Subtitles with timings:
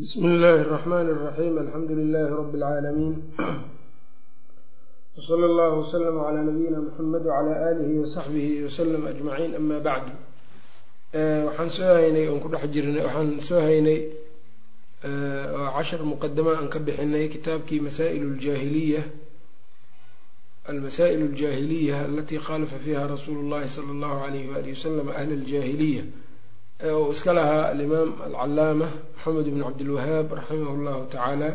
[0.00, 3.14] bsmi illaahi الرحmn الرaxيim alxamdu لilaahi rb اlcaalamiin
[5.18, 10.12] wslى اllah wslm عlى nabiyina mxamed wعlى alihi وsaxbihi wslm aجmaciin ama bacdu
[11.46, 13.98] waxaan soo haynay oon ku dhex jirnay waxaan soo haynay
[15.56, 19.02] oo cashar muqadama aan ka bixinay kitaabkii masaa'il اljaahiliya
[20.72, 26.04] almasaa'il اljaahiliya alatii khalafa fiha rasuulu اllahi salى اllahu alayh walihi waslm ahl اljaahiliya
[26.83, 31.49] uu iska lahaa alimaam alcallaama maxamed ibn cabdilwahaab raximah llahu tacaala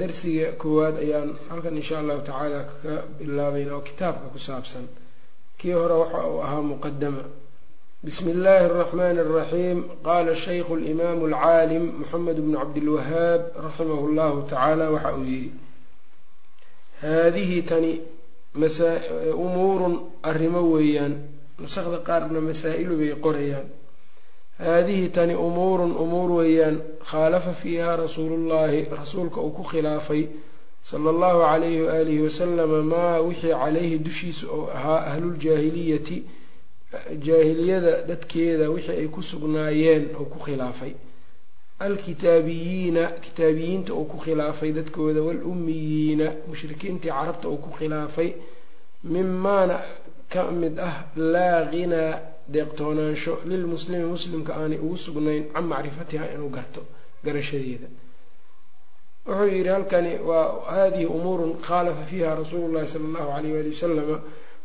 [0.00, 4.86] darsiga koowaad ayaan halkan insha allahu tacaala ka bilaabayna oo kitaabka ku saabsan.
[5.58, 7.22] Kii hore waxa uu ahaa muqadama
[8.04, 15.10] bismi illaahi araxmaani araxiim qaala shaykhu alimaamu alcaalim maxamed bnu cabdilwahaab raximah llahu tacaala waxa
[15.18, 15.50] uu yidhi
[17.02, 17.92] haadihi tani
[19.44, 21.14] umuurun arrimo weeyaan.
[21.60, 23.66] Nusakda qaarna masaa-ilu bay qorayaan
[24.64, 26.76] haadihi tani umuurun umuur weeyaan
[27.10, 30.22] khaalafa fiiha rasuulullahi rasuulka uu ku khilaafay
[30.90, 36.18] sala allahu calayhi waalihi wasalama maa wixii calayhi dushiisa oo ahaa ahluljaahiliyati
[37.26, 40.92] jaahiliyada dadkeeda wixii ay ku sugnaayeen oo ku khilaafay.
[41.86, 48.28] Alkitaabiyiina kitaabiyiinta uu ku khilaafay dadkooda walumiyiina mushrikiintii carabta uu ku khilaafay
[49.04, 49.76] mimaana
[50.32, 50.96] ka mid ah
[51.34, 52.12] laa ghinaa
[52.54, 56.82] deeqtoonaansho lilmuslimi muslimka aanay ugu sugnayn can macrifatiha inuu garto
[57.24, 57.88] garashadeeda.
[59.26, 64.16] Wuxuu yidhi halkani waa haadihi umuurun khaalafa fiiha rasuulu llahi sala allahu alayh wali wasalama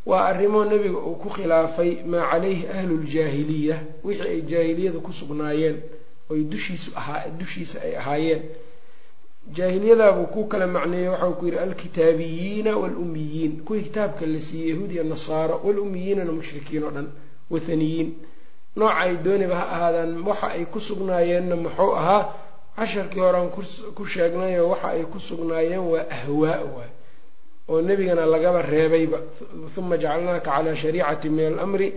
[0.10, 5.78] waa arrimo nebiga uu ku khilaafay maa calayhi ahlu ljaahiliya wixii ay jaahiliyada ku sugnaayeen
[6.32, 8.42] oy dushiisu ahaa dushiisa ay ahaayeen.
[9.58, 15.04] Jaahiliyadaabuu ku kala macneeyey waxau ku yidhi alkitaabiyiina walumiyiin kuwii kitaabka la siiyey yahuud iyo
[15.04, 17.08] nasaaro walumiyiinana mushrikiin oo dhan
[17.54, 18.10] wathaniyiin
[18.78, 22.22] nooca ay dooniba ha ahaadaan waxa ay ku sugnaayeenna muxuu ahaa
[22.78, 23.50] casharkii horean
[23.98, 26.92] ku sheegnayo waxa ay ku sugnaayeen waa ahwaa waay.
[27.70, 29.18] Oo nebigana lagaba reebayba
[29.80, 31.88] uma jacalnaaka calaa shariicati min alamri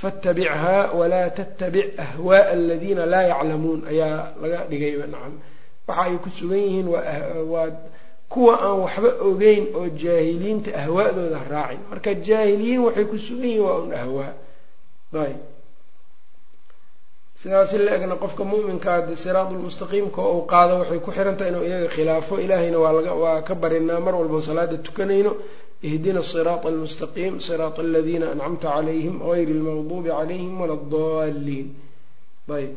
[0.00, 3.80] fatabichaa walaa tattabic ahwaaa aladiina laa yaclamuun.
[3.90, 5.34] Ayaa laga dhigayba nacam.
[5.88, 6.88] Waxa ay ku sugan yihiin
[7.52, 7.68] waa
[8.32, 11.80] kuwa aan waxba ogeyn oo jaahiliinta ahwaadooda raacin.
[11.90, 14.32] Marka jaahiliyiin waxay ku sugan yihiin waa un ahwaa
[15.12, 15.38] ayb
[17.40, 21.88] sidaas la egna qofka muminkaa de siraat lmustaqiimka uu qaado waxay ku xirantahay inuu iyaga
[21.94, 22.78] khilaafo ilaahayna
[23.22, 25.32] waa ka barinaa mar walban salaada tukanayno.
[25.88, 31.68] Ihdina siraata almustaqiim siraata aladiina ancamta calayhim gayri lmaqduubi calayhim wala adaliin
[32.56, 32.70] ayb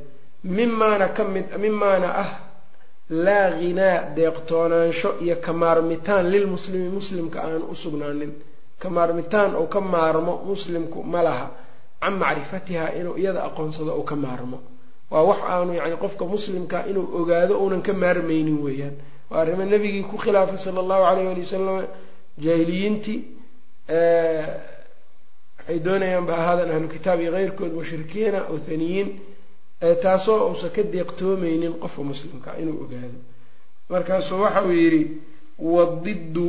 [0.44, 2.32] mimaana ka mid mimaana ah
[3.26, 8.32] laa ghinaa deeqtoonaansho iyo kamaarmitaan lilmuslimi muslimka aan u sugnaanin.
[8.82, 11.48] Kamaarmitaan ou ka maarmo muslimku ma laha
[12.02, 14.58] can macrifatiha inuu iyada aqoonsado ou ka maarmo.
[15.12, 18.96] Waa wax aanu yani qofka muslimka inuu ogaado uunan ka maarmaynin weeyaan.
[19.30, 21.86] Waa arrimo nebigii ku khilaafay sala allahu alayh wali wasalam
[22.44, 23.20] jaahiliyiintii
[25.58, 29.10] waxay doonayaan ba ahaadan ahlu kitaab iyo keyrkood mushrikiina othaniyiin
[30.04, 33.20] taasoo uusan ka deeqtoomeynin qofka muslimka inuu ogaado.
[33.92, 35.04] Markaasuu waxa uu yidhi
[35.60, 36.48] wadiddu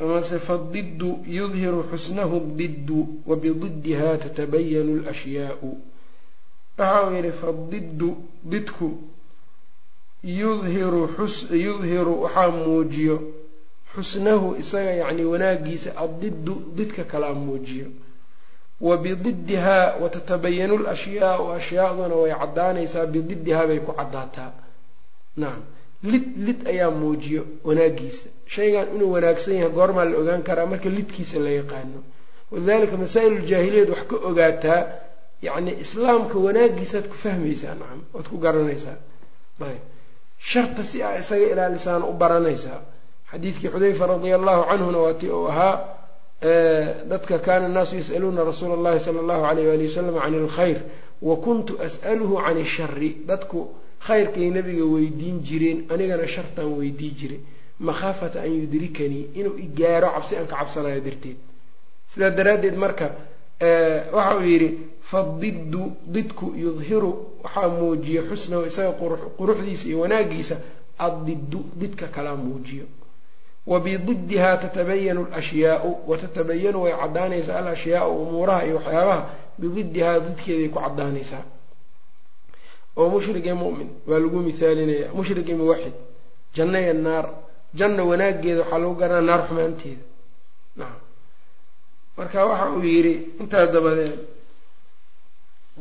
[0.00, 5.70] amase fadiddu yudhiru xusnahu diddu wabididdiha tatabayanu lashyaau
[6.78, 8.08] waxa uu yidhi fadiddu
[8.44, 8.88] didku
[10.22, 11.08] yudhiru
[11.50, 13.18] yudhiru waxaa muujiyo.
[13.94, 17.86] Xusnahu isaga yacni wanaagiisa addiddu didka kalaa muujiyo.
[18.80, 24.52] Wa bididdihaa watatabayanu lashyaau ashyaaduna way caddaanaysaa bididdihaa bay ku caddaataa.
[25.36, 25.62] Nacam
[26.02, 28.28] lid lid ayaa muujiyo wanaagiisa.
[28.46, 32.00] Shaygan inuu wanaagsan yahay goormaa la ogaan karaa marka lidkiisa la yaqaano.
[32.50, 34.80] Walidalika masaa'il ljaahiliyad wax ka ogaataa
[35.42, 38.96] yacni islaamka wanaagiisaad ku fahmaysaa nacam waad ku garanaysaa.
[39.60, 39.82] Ayb
[40.38, 42.80] sharta si aa isaga ilaalisaana u baranaysaa.
[43.30, 45.74] Xadiidkii xudayfa radia allahu canhuna waa tii uu ahaa
[47.10, 50.78] dadka kana annaasu yas'aluuna rasuula allahi sala allahu alayh wali wasalam can alkhayr
[51.22, 53.60] wa kuntu as'aluhu can ishari dadku
[54.08, 57.40] khayrkay nabiga weydiin jireen anigana shartaan weydii jiray.
[57.86, 61.36] Makhaafata an yudrikanii inuu igaaro cabsi aan ka cabsanayo darteed.
[62.10, 63.06] Sidaa daraaddeed marka
[64.16, 64.68] waxa uu yidhi
[65.10, 65.82] fadiddu
[66.14, 67.10] didku yudhiru
[67.44, 68.92] waxaa muujiyo xusnahu isaga
[69.38, 70.56] quruxdiisa iyo wanaagiisa
[71.06, 72.86] addiddu didka kalaa muujiyo.
[73.66, 79.20] Wa bididdihaa tatabayanu alashyaau watatabayanu way caddaanaysaa alashyaau umuuraha iyo waxyaabaha
[79.60, 81.42] bididdihaa didkeeday ku caddaanaysaa
[82.99, 85.95] oo mushrig iyo mu'min waa lagu mihaalinaya mushrig iyo muwaxid
[86.55, 87.25] janno iyo naar
[87.73, 90.03] janna wanaageeda waxaa lagu garanaa naar xumaanteeda
[90.77, 91.01] nacam
[92.17, 94.13] marka waxa uu yidhi intaa dabadeed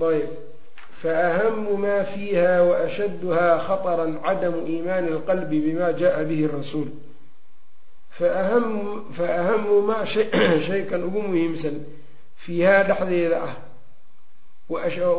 [0.01, 0.31] ayb
[1.03, 6.89] faahamu ma fiiha waashaduha khaطra cadamu iimaani اlqalbi bima jaءa bihi rasuul
[8.19, 10.05] faahamu maa
[10.67, 11.77] shaykan ugu muhiimsan
[12.37, 13.55] fiihaa dhexdeeda ah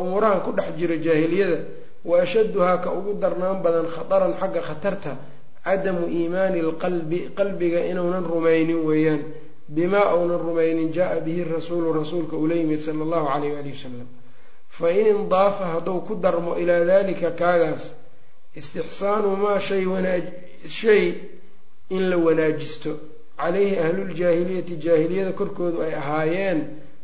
[0.02, 1.58] umuurahan ku dhex jiro jaahiliyada
[2.05, 5.17] wa ashaduhaa ka ugu darnaan badan khataran xagga khatarta
[5.65, 9.23] cadamu iimaani lqalbi qalbiga inuunan rumaynin weeyaan.
[9.69, 14.07] Bimaa uunan rumaynin jaa bihi rasuulu rasuulka ula yimid sala allahu calayh waali wasalam
[14.69, 17.93] fa in indaafa hadduu ku darmo ilaa dalika kaagaas
[18.55, 19.85] istixsaanu maa shay
[20.65, 21.21] shay
[21.89, 22.97] in la wanaajisto.
[23.37, 26.59] Calayhi ahluljaahiliyati jaahiliyada korkoodu ay ahaayeen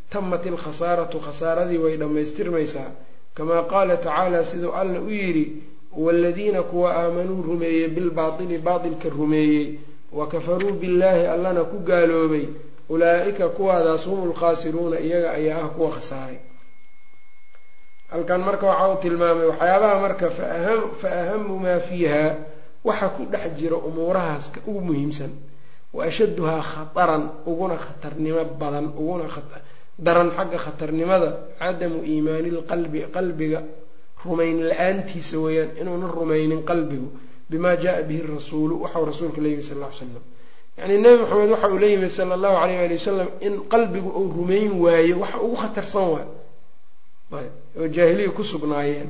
[0.09, 2.89] tamat ilkhasaaratu khasaaradii way dhammaystirmaysaa
[3.35, 5.45] kamaa qaala tacaala siduu alla u yidhi
[6.03, 9.65] waaladiina kuwa aamanuu rumeeyey bilbaatili baatilka rumeeyey
[10.17, 12.45] wa kafaruu billaahi allana ku gaaloobay
[12.89, 16.37] ulaa'ika kuwaadaas hum lkhaasiruuna iyaga ayaa ah kuwa khasaaray
[18.11, 20.27] halkan marka waxa uu tilmaamay waxyaabaha marka
[21.01, 22.23] fa ahamu maa fiiha
[22.87, 25.31] waxa ku dhex jira umuurahaas ka ugu muhiimsan
[25.95, 29.25] wa ashaduhaa khataran uguna khatarnimo badan uguna
[30.00, 33.63] daran xagga khatarnimada cadamu iimaani lqalbi qalbiga
[34.25, 37.07] rumayn la'aantiisa weeyaan inuunan rumaynin qalbigu
[37.50, 40.09] bimaa jaa bihi rasuulu waxau rasuulka la yimid sal ly slam
[40.77, 44.27] yacnii nebi maxamed waxa uu la yimid sala allahu alayh ali wasalam in qalbigu uu
[44.38, 46.06] rumayn waayo waxa ugu khatarsan
[47.31, 47.47] waay
[47.80, 49.09] oo jaahiliya ku sugnaayeen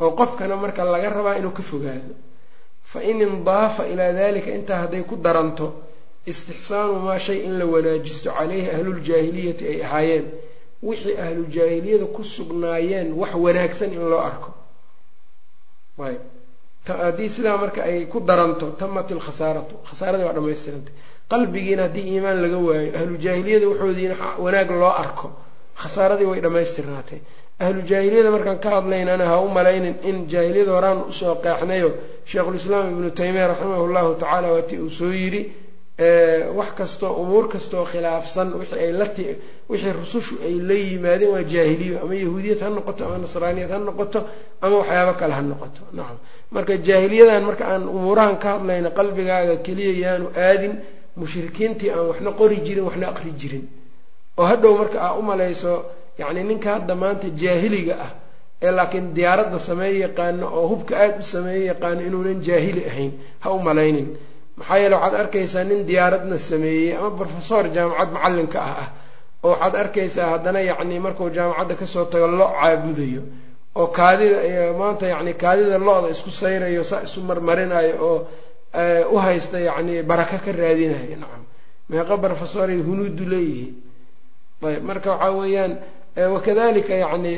[0.00, 2.14] oo qofkana marka laga rabaa inuu ka fogaado.
[2.84, 5.66] Fa in indaafa ilaa dalika intaa hadday ku daranto
[6.32, 10.26] istixsaanu maa shay in la wanaajisto caleyhi ahluljaahiliyati ay ahaayeen.
[10.88, 14.50] Wixii ahlujaahiliyada ku sugnaayeen wax wanaagsan in loo arko.
[16.08, 16.20] Ayb
[17.02, 20.94] haddii sidaa marka ay ku daranto tamat ilkhasaaratu khasaaradii waa dhamaystirantay
[21.32, 24.14] qalbigiina haddii iimaan laga waayo ahlujaahiliyada waxoodiina
[24.44, 25.26] wanaag loo arko.
[25.82, 27.18] Khasaaradii way dhammaystirnaatay.
[27.64, 31.88] Ahlujaahiliyada markaan ka hadlaynana ha u malaynin in jaahiliyada horaan u soo qeexnayo
[32.30, 35.42] sheikhulislaam ibnu taymiya raximah llahu tacaala waati uu soo yidhi
[35.98, 39.06] wax kastoo umuur kastoo khilaafsan wixii ay la
[39.70, 44.20] wixii rusushu ay la yimaadeen waa jaahiliyo ama yahuudiyad ha noqoto ama nasraaniyad ha noqoto
[44.60, 45.80] ama waxyaabo kale ha noqoto.
[45.96, 46.18] Nacam
[46.50, 50.74] marka jaahiliyadan marka aan umuurahan ka hadlayna qalbigaaga keliya yaanu aadin
[51.16, 53.64] mushrikiintii aan waxna qori jirin waxna aqri jirin.
[54.38, 55.72] Oo hadhow marka aa u malayso
[56.20, 58.10] yacni ninka hadda maanta jaahiliga ah
[58.62, 63.48] ee laakiin diyaaradda sameeye yaqaano oo hubka aada u sameeye yaqaano inuunan jaahili ahayn ha
[63.50, 64.08] u malaynin
[64.56, 68.88] maxaa yeele waxaad arkaysaa nin diyaaradna sameeyey ama brofesor jaamacad macallinka ah ah.
[69.42, 73.22] oo waxaad arkaysaa haddana yacni markuu jaamacadda ka soo tago lo caabudayo
[73.74, 78.18] oo kaadida maanta yacni kaadida lo-da isku sayrayo saa isu marmarinayo oo
[79.12, 81.42] u haysta yacni baraka ka raadinayo nacam
[81.88, 83.74] meeqa brofesoray hunuudu leeyihiin.
[84.62, 85.78] Ayb marka waxaa weeyaan
[86.16, 87.32] wakadalika yacni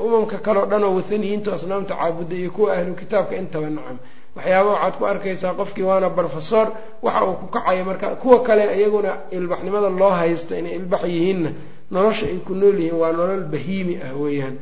[0.00, 3.98] umamka kale o dhan oo wathaniyiinta asnaamta caabuda iyo kuwa ahlu kitaabka intaba nacam
[4.36, 6.66] waxyaaba waxaad ku arkaysaa qofkii waana brofesor
[7.02, 11.50] waxa uu ku kacayo marka kuwa kale iyaguna ilbaxnimada loo haysto inay ilbax yihiinna
[11.94, 14.56] nolosha ay ku nool yihiin waa nolol bahiimi ah weeyaan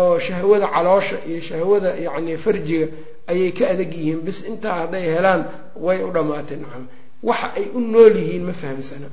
[0.00, 2.86] oo shahwada caloosha iyo shahwada yacni farjiga
[3.30, 5.42] ayay ka adag yihiin bis intaa hadday helaan
[5.86, 6.84] way u dhammaatay nacam
[7.28, 9.08] waxa ay u nool yihiin ma fahamsana.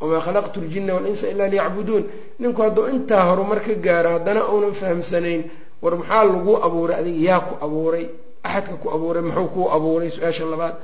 [0.00, 2.04] Wamaa khalaqtu ljina walinsa ilaa liyacbuduun
[2.40, 5.42] ninku hadduu intaa horumar ka gaaro haddana uunan fahamsanayn
[5.82, 6.96] war maxaa lagu abuuray?
[7.00, 8.04] Adiga yaa ku abuuray
[8.42, 10.74] axadka ku abuuray muxuu kuu abuuray su'aasha labaad?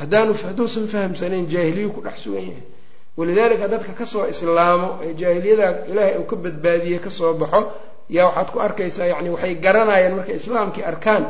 [0.00, 2.62] Haddaanu hadduusan fahamsanayn jaahiliyu ku dhex sugan yahay.
[3.16, 7.60] Walidaalika dadka ka soo islaamo ee jaahiliyada ilaahay uu ka badbaadiyey ka soo baxo
[8.16, 11.24] yaa waxaad ku arkaysaa yacni waxay garanayaan markay islaamkii arkaan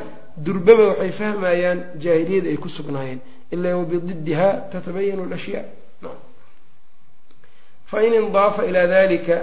[0.47, 3.21] durbaba waxay fahmayaan jaahiliyada ay ku sugnaayeen.
[3.55, 5.65] Ilaa wabididdiha tatabayanu lashyaa
[7.91, 9.37] fain indaafa ilaa dalika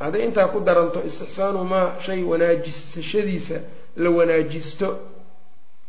[0.00, 3.56] hadday intaa ku daranto istixsaanu maa shay wanaajisashadiisa
[4.02, 4.88] la wanaajisto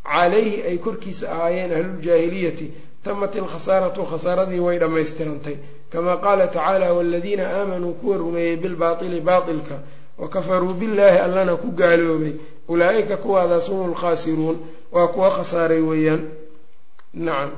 [0.03, 2.67] calayhi ay korkiisa ahaayeen ahluljaahiliyati
[3.03, 5.55] tamat ilkhasaaratu khasaaradii way dhammaystirantay.
[5.91, 9.75] Kamaa qaala tacaala waladiina aamanuu kuwa rumeeyey bilbaatili baatilka
[10.17, 12.34] wa kafaruu billaahi allana ku gaaloobay.
[12.67, 14.58] Ulaa'ika kuwaadaas hum lkhaasiruun
[14.91, 16.22] waa kuwa khasaaray weeyaan.
[17.13, 17.51] Nacam.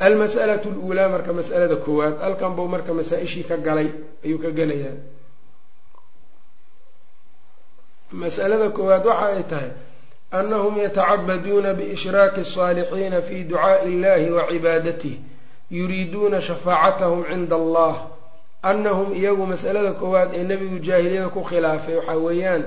[0.00, 3.88] Almas'alatu luulaa marka mas'alada koowaad halkan buu marka masaa-ishii ka galay
[4.24, 4.96] ayuu ka gelayaa
[8.22, 9.70] mas'alada koowaad waxa ay tahay
[10.33, 15.15] anahum yatacabaduuna biishraaki الصaalixiina fi ducaaءi illahi wa cibaadatih
[15.71, 17.93] yuriiduuna shafaacatahum cinda allah
[18.71, 22.63] anahum iyagu mas'alada koowaad ee nebigu jaahiliyada ku khilaafay waxaa weeyaan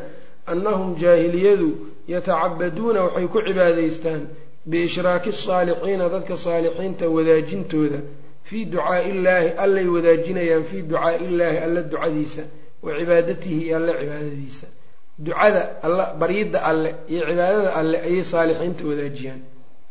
[0.47, 1.69] annahum jaahiliyadu
[2.15, 4.23] yatacabaduuna waxay ku cibaadaystaan
[4.71, 8.01] biishraaki الsaalixiina dadka saalixiinta wadaajintooda
[8.49, 12.43] fii ducaaءi illaahi allay wadaajinayaan fii ducaaءi illaahi alla ducadiisa
[12.83, 14.67] wa cibaadatihi iyo alla cibaadadiisa
[15.20, 19.42] ducada alla baryidda alle iyo cibaadada alle ayay saalixiinta wadaajiyaan.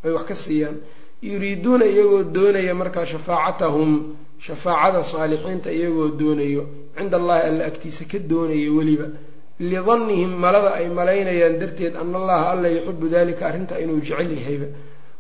[0.04, 0.76] Ay wax ka siiyaan.
[1.23, 6.66] Yuriiduuna iyagoo doonaya markaa shafaacatahum shafaacada saalixiinta iyagoo doonayo.
[6.97, 9.06] Cinda allahi alle agtiisa ka doonayo weliba.
[9.59, 14.66] Lidannihim malada ay malaynayaan darteed ana allaha alla yuxibu dalika arrintaa inuu jecel yahayba.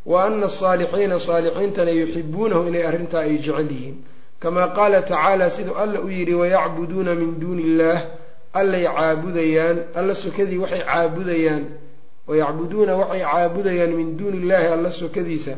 [0.06, 3.96] Wa ana asaalixiina saalixiintana yuxibuunahu inay arrintaa ay jecel yihiin.
[4.38, 8.00] Kamaa qaala tacaala siduu alla u yidhi wayacbuduuna min duuni illaah
[8.60, 11.64] allay caabudayaan alla sokadii waxay caabudayaan
[12.28, 15.56] wayacbuduuna waxay caabudayaan min duuni illaahi alla sokadiisa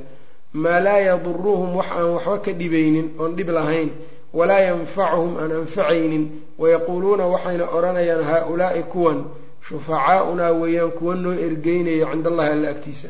[0.53, 3.91] maa laa yaduruhum wax aan waxba ka dhibaynin oon dhib lahayn
[4.33, 6.25] walaa yanfacuhum aan anfacaynin
[6.59, 9.25] wayaquuluuna waxayna odhanayaan haa-ulaa'i kuwan
[9.69, 13.09] shufacaaunaa weeyaan kuwa noo ergeynaya cinda allahi alla agtiisa.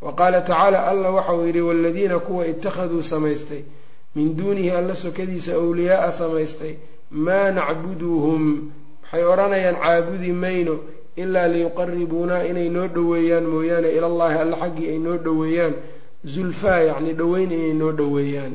[0.00, 3.62] Wa qaala tacaala alla waxauu yidhi waaladiina kuwa ittakhaduu samaystay
[4.14, 6.74] min duunihi alla sokadiisa awliyaaa samaystay
[7.10, 8.70] maa nacbuduuhum
[9.12, 10.74] waxay odhanayaan caabudi mayno
[11.16, 15.74] ilaa liyuqaribuunaa inay noo dhoweeyaan mooyaane ilallahi alla xaggii ay noo dhoweeyaan.
[16.34, 18.54] Zulfaa yacni dhoweyn inay noo dhoweeyaan.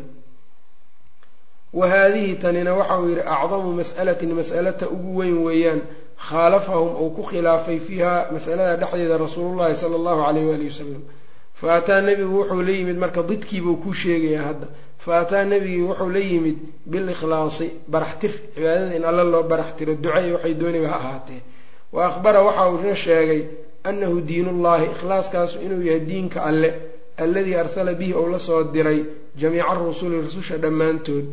[1.73, 5.81] Wa haadihi tanina waxa uu yidhi acdamu mas'alatin mas'alata ugu weyn weeyaan.
[6.29, 11.01] Khaalafahum uu ku khilaafay fiiha mas'alada dhexdeeda rasuulullahi sala allahu calayh waali wasalam
[11.59, 14.67] fa ataa nebigu wuxuu la yimid marka didkiibuu kuu sheegayaa hadda
[15.05, 16.57] fa ataa nebigii wuxuu la yimid
[16.91, 21.41] bilikhlaasi baraxtir cibaadada in alla loo baraxtiro ducay waxay dooniba ha ahaatee
[21.95, 23.41] wa akhbara waxa uuna sheegay
[23.89, 26.69] annahu diinullahi ikhlaaskaasu inuu yahay diinka alle
[27.17, 28.99] alladii arsala bihi ou la soo diray
[29.41, 31.25] jamiica rusuli rususha dhammaantood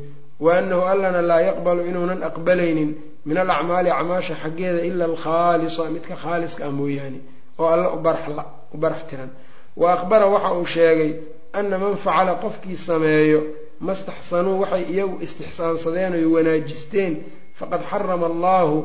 [0.44, 2.90] wa annahu allana laa yaqbalu inuunan aqbalaynin
[3.26, 7.20] min alacmaali acmaasha xaggeeda ila alkhaalisa midka khaaliska ah mooyaane
[7.58, 9.30] oo alle u barax tiran
[9.76, 11.12] wa akhbara waxa uu sheegay
[11.52, 13.40] ana man facala qofkii sameeyo
[13.87, 17.12] mastaxsanuu waxay iyagu istixsaansadeen oy wanaajisteen
[17.58, 18.76] faqad xarama allaahu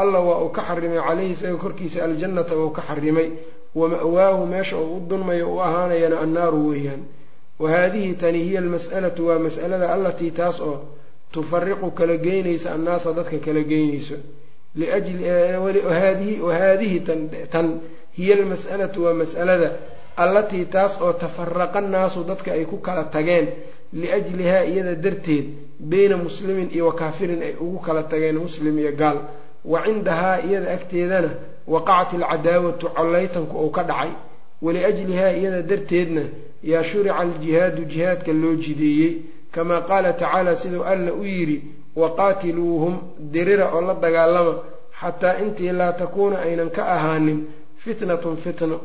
[0.00, 3.28] alla waa uu ka xarimay caleyhi isaga korkiisa aljannata uu ka xarimay.
[3.74, 7.02] Wa ma'waahu meesha uu u dunmayo u ahaanayana annaaru weeyaan.
[7.60, 10.76] Wa haadihi tani hiya almas'alatu waa mas'alada allatii taas oo
[11.32, 14.14] tufariqu kala geynaysa annaasa dadka kala geynayso.
[14.76, 17.00] Liajlihaadihi
[17.50, 17.80] tan
[18.16, 19.70] hiya almas'alatu waa mas'alada
[20.16, 23.46] allatii taas oo tafaraqa annaasu dadka ay ku kala tageen
[23.92, 25.46] liajlihaa iyada darteed
[25.80, 29.18] beyna muslimin iyo wa kaafirin ay ugu kala tageen muslim iyo gaal.
[29.64, 31.30] Wa cindahaa iyada agteedana
[31.66, 34.10] waqacat alcadaawatu collaytanku uu ka dhacay.
[34.62, 36.22] Waliajlihaa iyada darteedna
[36.62, 39.12] yaa shurica aljihaadu jihaadka loo jideeyey.
[39.54, 41.58] Kamaa qaala tacaala siduu alla u yidhi
[41.96, 42.94] waqaatiluuhum
[43.32, 44.54] dirira oo la dagaalama
[45.00, 47.38] xataa intii laa takuuna aynan ka ahaanin
[47.82, 48.76] fitnatun fitno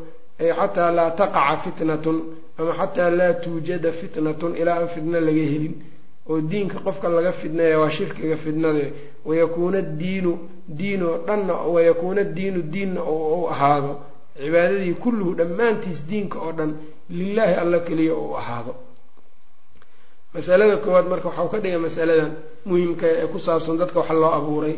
[0.42, 2.18] ay xataa laa taqaca fitnatun
[2.60, 5.76] ama xataa laa tuujada fitnatun ilaa aan fidno laga helin.
[6.30, 8.86] Oo diinka qofka laga fidnaya waa shirkiga fidnade
[9.28, 10.32] wayakuuna diinu
[10.80, 13.94] diin oo dhanna wayakuuna diinu diinna oo u ahaado.
[14.42, 16.72] Cibaadadii kulluhu dhammaantiis diinka oo dhan
[17.18, 18.74] lilaahi alla keliya oo u ahaado.
[20.34, 22.32] Masalada koowaad marka waxau ka dhigay masaladan
[22.70, 24.76] muhimka ee ku saabsan dadka waxa loo abuuray.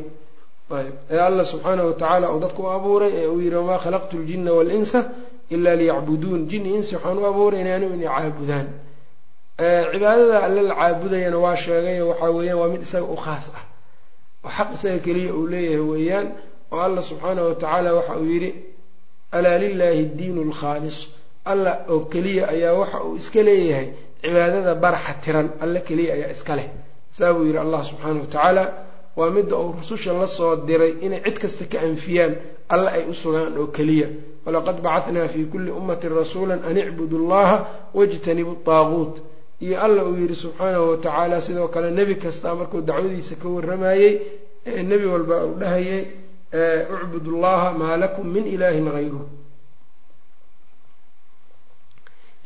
[0.77, 4.51] Ayb ee alla subxaanahu watacaala uu dadka u abuuray ee uu yihi wamaa khalaqtu ljina
[4.57, 4.99] waalinsa
[5.53, 8.67] ilaa liyacbuduun jini insi waxaan u abuuray inaanu inay caabudaan
[9.91, 13.63] cibaadada alle la caabudayana waa sheegay waxaa weeyaan waa mid isaga u khaas ah
[14.45, 16.27] oo xaq isaga keliya uu leeyahay weeyaan
[16.73, 18.51] oo alla subxaanahu watacaala waxa uu yidhi
[19.37, 20.97] alaa lilaahi diinu lkhaalis
[21.51, 23.87] alla oo keliya ayaa waxa uu iska leeyahay
[24.21, 26.67] cibaadada baraxa tiran alle keliya ayaa iska leh
[27.17, 28.63] saa buu yidhi allah subxaanahu watacaala
[29.17, 32.33] waa midda uu rususha la soo diray inay cid kasta ka anfiyaan
[32.73, 34.07] alle ay u sugaan oo keliya.
[34.45, 37.57] Walaqad bacanaa fi kulli ummatin rasuula an icbudu llaha
[37.97, 39.15] wajtanibu daaguut
[39.65, 44.11] iyo alla uu yidhi subxaanahu watacaala sidoo kale nebi kasta markuu dacwadiisa ka warramayey
[44.89, 46.01] nebi walba uu dhahayay
[46.95, 49.21] ucbud llaha maa lakum min ilaahin hayru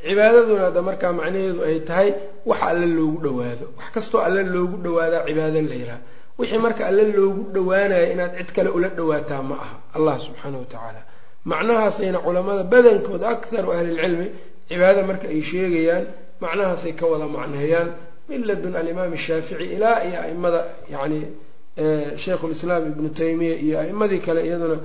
[0.06, 2.10] cibaadaduna hadda markaa macnaheedu ay tahay
[2.50, 6.00] waxa alle loogu dhawaado wax kastoo alle loogu dhawaadaa cibaado la yidhaha
[6.40, 9.76] wixii marka alle loogu dhawaanayo inaad cid kale ula dhawaataa ma aha.
[9.98, 11.02] Allah subxaanahu watacaala
[11.52, 14.28] macnahaasayna culamada badankooda akharu ahlilcilmi
[14.70, 16.06] cibaadada marka ay sheegayaan
[16.44, 17.90] macnahaasay ka wada macneeyaan.
[18.30, 20.60] Min ladun alimaam shaafici ilaa iyo aimada
[20.94, 21.20] yani
[22.24, 24.78] sheikhulislaam ibnu taymiya iyo aimadii kale iyaduna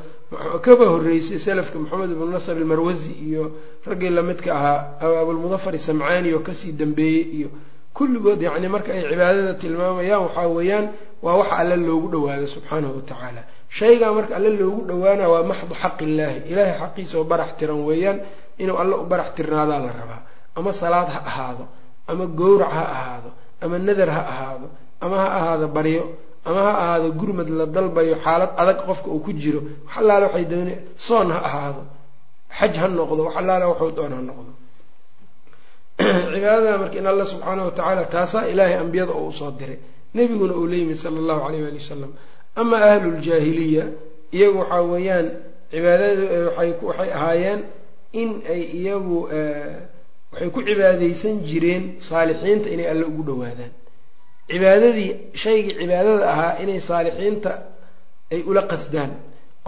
[0.66, 3.44] kaba horeysay salafka maxamed ibnu nasr almarwasi iyo
[3.86, 7.48] raggii lamidka ahaa abulmudafar samcaani oo ka sii dambeeyey iyo
[7.94, 10.86] kulligood yani marka ay cibaadada tilmaamayaan waxaa weeyaan
[11.22, 16.02] waa waxa alle loogu dhawaado subxaanahu watacaala shaygaa marka alle loogu dhawaana waa maxdu xaq
[16.02, 18.20] illaahi ilaahay xaqiisa barax tiran weeyaan
[18.58, 20.22] inuu alle u barax tirnaadaa la rabaa.
[20.56, 21.64] Ama salaad ha ahaado
[22.08, 23.30] ama gowrac ha ahaado
[23.62, 24.66] ama nadar ha ahaado
[25.00, 26.04] ama ha ahaado baryo
[26.44, 30.44] ama ha ahaado gurmad la dalbayo xaalad adag qofka uu ku jiro wax allaale waxay
[30.44, 31.82] doona soon ha ahaado.
[32.58, 34.52] Xaj ha noqdo wax allaale waxuu doon ha noqdo.
[36.32, 39.78] Cibaadada marka in alla subxaana wa tacaala taasaa ilaahay ambiyada oo u soo diray
[40.14, 42.12] nebiguna uu la yimid sala allahu alayh waali wasalam
[42.60, 43.84] ama ahluljaahiliya
[44.36, 45.26] iyagu waxaa weeyaan
[45.70, 46.24] cibaadada
[46.58, 47.60] waxay ahaayeen
[48.20, 49.18] in ay iyagu
[50.32, 53.72] waxay ku cibaadaysan jireen saalixiinta inay alle ugu dhowaadaan.
[54.50, 55.10] Cibaadadii
[55.42, 57.50] shaygii cibaadada ahaa inay saalixiinta
[58.32, 59.10] ay ula qasdaan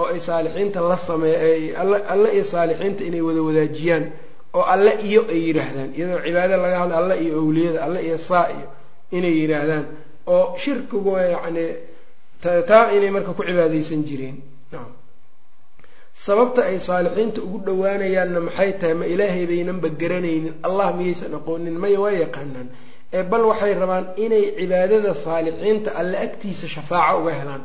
[0.01, 1.77] oo ay saalixiinta la sameey
[2.13, 4.05] alle iyo saalixiinta inay wada wadaajiyaan
[4.57, 5.91] oo alle iyo ay yidhaahdaan.
[5.97, 8.67] Iyadoo cibaada laga hadla alle iyo owliyada alle iyo saa iyo
[9.17, 9.85] inay yidhaahdaan
[10.35, 11.65] oo shirkigu yacni
[12.71, 14.37] taa inay marka ku cibaadaysan jireen.
[16.25, 18.95] Sababta ay saalixiinta ugu dhowaanayaanna maxay tahay?
[19.01, 22.69] Ma ilaahay baynanba garanaynin allah miyaysan aqoonin maya waa yaqaanaan.
[23.17, 27.63] Ee bal waxay rabaan inay cibaadada saalixiinta alle agtiisa shafaaco uga helaan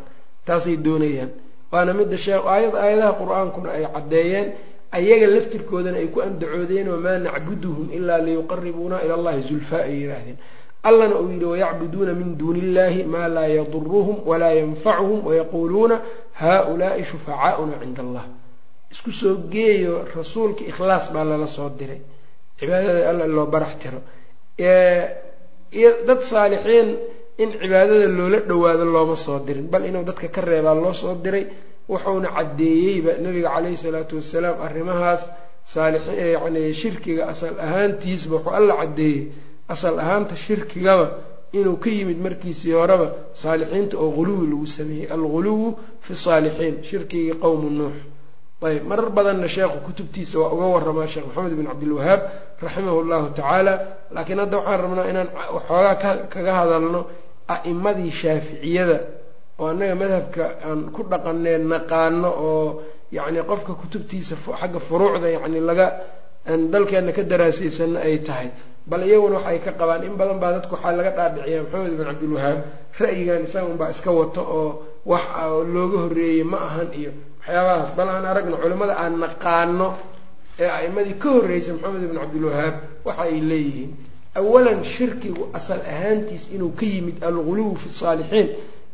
[0.47, 1.31] taasay doonayaan.
[1.71, 4.47] Waana midda sheekh aayad aayadaha qur'aankuna ay caddeeyeen
[4.97, 10.37] ayaga laftirkoodana ay ku andacoodeen wamaa nacbuduhum ilaa liyuqaribuuna ila allahi zulfaa ay yidhaahdeen
[10.89, 15.95] allana uu yidhi wayacbuduuna min duuni illahi maa laa yaduruhum walaa yanfacuhum wayaquuluuna
[16.41, 18.25] haulaai shufacaauna cinda allah
[18.93, 22.01] isku soo geeyo rasuulka ikhlaas baa lala soo diray.
[22.59, 23.99] Cibaadada alla loo barax tiro.
[26.07, 26.89] Dad saalixiin
[27.43, 29.67] in cibaadada loola dhowaado looma soo dirin.
[29.71, 31.45] Bal inuu dadka ka reebaa loo soo diray
[31.89, 35.23] wuxuuna caddeeyeyba nabiga caleyhi salaatu wasalaam arrimahaas
[35.73, 39.21] saalix yacni shirkiga asal ahaantiisba wuxuu alla caddeeyey
[39.73, 41.07] asal ahaanta shirkigaba
[41.57, 43.07] inuu ka yimid markiisii horeba
[43.41, 45.07] saalixiinta oo ghuluwi lagu sameeyey.
[45.15, 45.67] Alguluwu
[46.05, 47.95] fi saalixiin shirkigii qowmu nuux.
[48.65, 52.21] Ayb marar badanna sheekhu kutubtiisa waa uga waramaa sheekh maxamed bin cabdilwahaab
[52.63, 53.73] raximahu llahu tacaala.
[54.15, 55.95] Laakiin hadda waxaan rabnaa inaan waxoogaa
[56.33, 57.01] kaga hadalno
[57.55, 58.97] a'imadii shaaficiyada.
[59.59, 62.65] Oo annaga madhabka aan ku dhaqanee naqaano oo
[63.17, 65.87] yacni qofka kutubtiisa xagga furuucda yacni laga
[66.73, 68.49] dalkeenna ka daraasaysanna ay tahay
[68.89, 72.59] bal iyaguna waxay ka qabaan in badan baa dadku waxaa laga dhaadhiciyaa maxamed bin cabdilwahaab.
[72.99, 74.69] Ra'yigan isaga unbaa iska wato oo
[75.05, 75.23] wax
[75.73, 77.89] looga horreeyey ma ahan iyo waxyaabahaas.
[77.97, 79.89] Bal aan aragno culimmada aan naqaano
[80.59, 82.75] ee a'imadii ka horreysay maxamed ibn cabdilwahaab
[83.07, 83.91] waxa ay leeyihiin
[84.39, 88.49] awalan shirkigu asal ahaantiis inuu ka yimid alguluw fi saalixiin.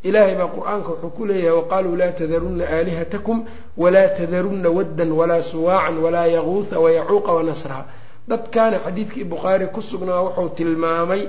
[0.07, 3.37] Ilaahay baa qur'aanka wuxuu ku leeyahay waqaaluu laa tadarunna aalihatakum
[3.77, 7.83] walaa tadarunna waddan walaa suwaacan walaa yaquuha wayacuuqa wanasraa
[8.27, 11.21] dadkaana xadiidkii bukhaari ku sugnaa wuxuu tilmaamay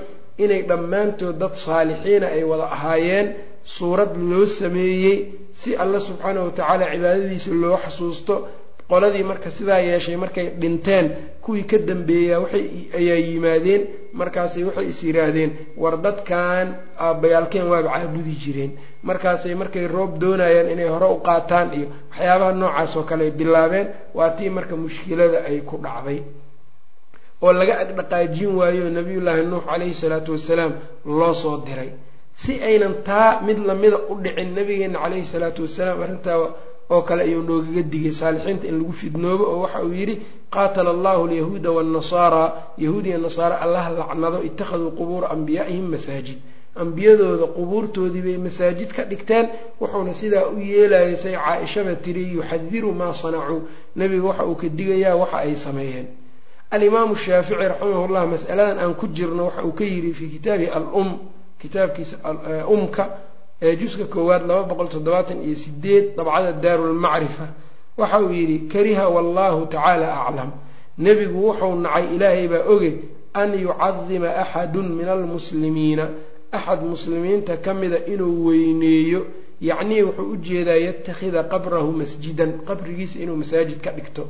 [0.43, 3.27] inay dhammaantood dad saalixiina ay wada ahaayeen
[3.75, 5.17] suurad loo sameeyey
[5.59, 8.35] si alla subxaanahu watacaala cibaadadiisa loo xasuusto.
[8.89, 11.05] Qoladii marka sidaa yeeshay markay dhinteen
[11.43, 12.65] kuwii ka dambeeyaa waxay
[12.99, 13.81] ayaa yimaadeen
[14.19, 15.51] markaasay waxay is yidhaahdeen
[15.81, 16.67] war dadkan
[17.05, 18.71] aabbayaalkeen waaba caabudi jireen.
[19.09, 24.29] Markaasay markay roob doonayaan inay hore u qaataan iyo waxyaabaha noocaas oo kale bilaabeen waa
[24.37, 26.19] tii marka mushkilada ay ku dhacday
[27.43, 30.73] oo laga agdhaqaajin waayo nabiyullaahi nuux calayhi salaatu wasalaam
[31.19, 31.89] loo soo diray.
[32.41, 36.37] Si aynan taa mid lamida u dhicin nabigeena calayhi salaatu wasalaam arrintaa
[36.93, 38.11] oo kale ayuu noogaga digay.
[38.19, 40.15] Saalixiinta in lagu fidnoobo oo waxa uu yidhi
[40.53, 42.47] qaatala allahu alyahuuda waannasaaraa
[42.85, 46.39] yahuud iyo nasaara allah lacnado ittakhaduu qubuura anbiyaa'ihim masaajid.
[46.83, 49.45] Ambiyadooda qubuurtoodii bay masaajid ka dhigteen
[49.81, 53.61] wuxuuna sidaa u yeelayay say caa-ishaba tiri yuxadiru maa sanacuu.
[53.95, 56.07] Nebiga waxa uu ka digayaa waxa ay sameeyeen
[56.75, 61.09] alimaamu shaafici raximahullah mas'aladan aan ku jirno waxa uu ka yidhi fii kitaabihi al-um
[61.61, 62.15] kitaabkiisa
[62.75, 63.03] umka
[63.65, 67.45] ee juska koowaad laba boqol toddobaatan iyo sideed dabcada daarulmacrifa
[68.01, 70.49] waxa uu yidhi kariha wallahu tacaala aclam
[71.05, 72.91] nebigu wuxuu nacay ilaahay baa oge
[73.41, 76.05] an yucadima axadun min almuslimiina
[76.57, 79.21] axad muslimiinta ka mida inuu weyneeyo
[79.69, 84.23] yacnii wuxuu u jeedaa yatakhida qabrahu masjidan qabrigiisa inuu masaajid ka dhigto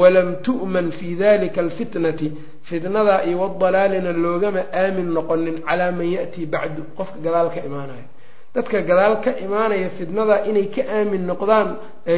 [0.00, 2.28] walam tu'man fii dalika alfitnati
[2.68, 6.82] fitnadaa iyo wadalaalina loogama aamin noqonin calaa man ya'tii bacdu.
[6.98, 8.06] Qofka gadaal ka imaanaya.
[8.54, 11.68] Dadka gadaal ka imaanaya fitnadaa inay ka aamin noqdaan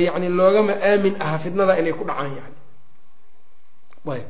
[0.06, 2.56] yacni loogama aamin aha fitnadaa inay ku dhacaan yani
[4.14, 4.26] ayb.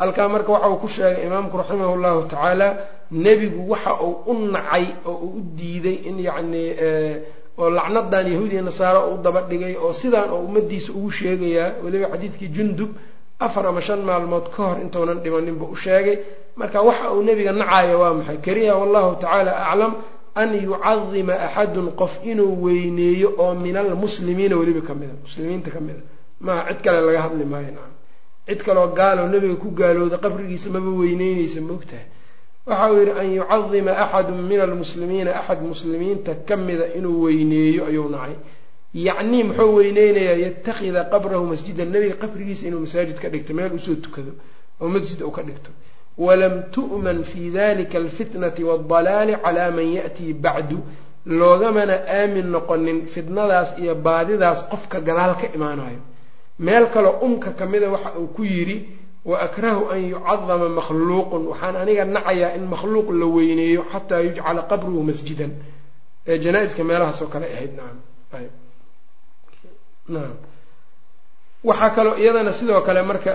[0.00, 2.68] Halkaa marka waxa uu ku sheegay imaamku raximah llahu tacaala
[3.24, 6.64] nebigu waxa uu u nacay oo uu u diiday in yacni
[7.60, 12.48] oo lacnadan yahuudiya nasaara u daba dhigay oo sidaan oo ummadiisa ugu sheegayaa weliba xadiidkii
[12.56, 12.90] jundub
[13.46, 16.16] afar ama shan maalmood ka hor intuunan dhimaninba u sheegay.
[16.58, 18.38] Marka waxa uu nebiga nacayo waa maxay?
[18.46, 19.92] Kariha wallahu tacaala aclam
[20.40, 25.14] an yucadima axadun qof inuu weyneeyo oo min almuslimiina weliba ka mida.
[25.24, 26.02] Muslimiinta ka mida.
[26.40, 27.94] Maa cid kale laga hadli maayo nacam
[28.48, 32.06] cid kaloo gaaloo nebiga ku gaalooda qabrigiisa maba weyneyneysa maogtahay
[32.68, 38.08] waxa uu yidhi an yucadima axadu min almuslimiina axad muslimiinta ka mida inuu weyneeyo ayuu
[38.14, 38.34] nacay
[39.06, 43.94] yacnii muxuu weyneynayaa yatakida qabrahu masjidan nebiga qabrigiisa inuu masaajid ka dhigto meel u soo
[44.04, 44.32] tukado
[44.80, 45.70] oo masjid uu ka dhigto.
[46.26, 50.78] Walam tu'man fi dalika alfitnati waaldalaali calaa man ya'tii bacdu.
[51.26, 56.00] Loogamana aamin noqonin fitnadaas iyo baadidaas qofka gadaal ka imaanayo.
[56.58, 58.76] Meel kaloo umka kamida waxa uu ku yidhi
[59.30, 65.00] wa akrahu an yucadama makhluuqun waxaan aniga nacayaa in makhluuq la weyneeyo xataa yujcala qabruhu
[65.08, 65.52] masjidan
[66.30, 67.98] ee janaa-iska meelahaas oo kale ahayd nacam
[70.14, 70.36] nacam
[71.68, 73.30] waxaa kaloo iyadana sidoo kale marka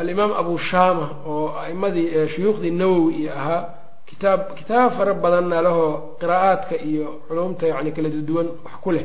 [0.00, 3.62] alimaam abu shama oo aimadii shuyuukhdii nawowi iyo ahaa
[4.08, 9.04] kitaab kitaab fara badanna lahoo qiraa'aadka iyo culumta yani kala duwan wax ku leh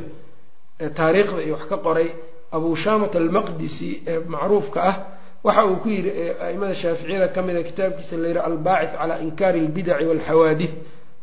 [0.98, 2.08] taariikhda iyo wax ka qoray
[2.56, 4.96] abu shamat almaqdisi ee macruufka ah
[5.43, 6.11] waxa uu ku yidhi
[6.47, 10.73] aimada shaaficiyada ka mida kitaabkiisa la yidhi albaacith calaa inkaari albidaci walxawaadith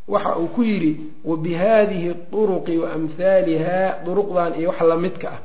[0.08, 0.92] waxa uu ku yidhi
[1.24, 5.40] wabihadihi turuqi waamhaaliha duruqdan iyo wax lamidka ah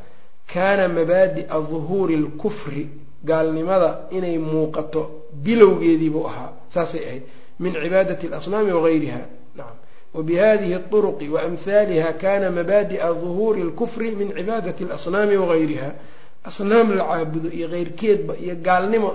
[0.53, 2.89] kaana mabaadi'a duhuuri alkufri
[3.23, 5.01] gaalnimada inay muuqato
[5.43, 7.23] bilowgeediibuu ahaa saasay ahayd
[7.59, 9.21] min cibaadati alasnaami wagayriha
[9.55, 9.77] nacam
[10.13, 15.89] wbihadihi اطرqi وأmhaliha kana mabadiأa ظuhuuri اlkfri min cibaadaة الأصnaami وغayriha
[16.46, 19.10] asnaam la caabudo iyo keyrkeedba iyo gaalnimo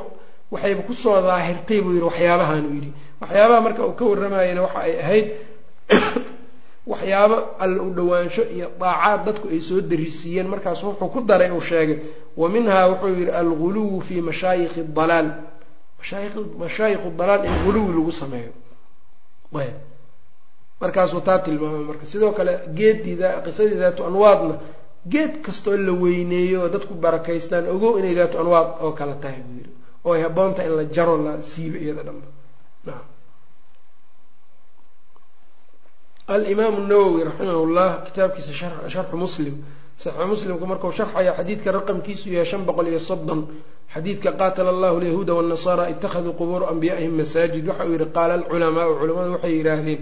[0.51, 2.91] waxayba ku soo daahirtay buu yihi waxyaabahan uu yidhi.
[3.21, 5.27] Waxyaabaha marka uu ka waramayana waxa ay ahayd
[6.91, 11.61] waxyaabo alla u dhowaansho iyo daacaad dadku ay soo darisiiyeen markaas wuxuu ku daray uu
[11.61, 11.99] sheegay
[12.35, 15.29] wa minha wuxuu yihi alguluw fi mashaayikh اdalaal
[16.59, 18.53] mashaayikh dalaal in guluwi lagu sameeyo.
[20.81, 22.05] Markaasuu taa tilmaamay marka.
[22.05, 24.55] Sidoo kale geedii qisadii anwaadna
[25.07, 29.57] geed kastoo la weyneeyo oo dadku barakaystaan ogow inay daatu anwaad oo kale tahay buu
[29.57, 29.71] yidhi.
[30.05, 32.27] Oo ay haboontahay in la jaro la siibo iyada dhanba
[32.85, 33.05] naam.
[36.27, 38.53] Alimaamu nawowi raximah llah kitaabkiisa
[38.93, 39.55] sharxu muslim.
[39.97, 43.41] Saxiixu muslimka markuu sharxaya xadiidka raqamkiisu yahay shan boqol iyo soddon
[43.93, 47.67] xadiidka qaatala allahu alyahuuda waannasara ittakhaduu qubuura anbiyaa'ihim masaajid.
[47.67, 49.99] Waxa uu yihi qaala alculamaau culamadu waxay yidhaahdeen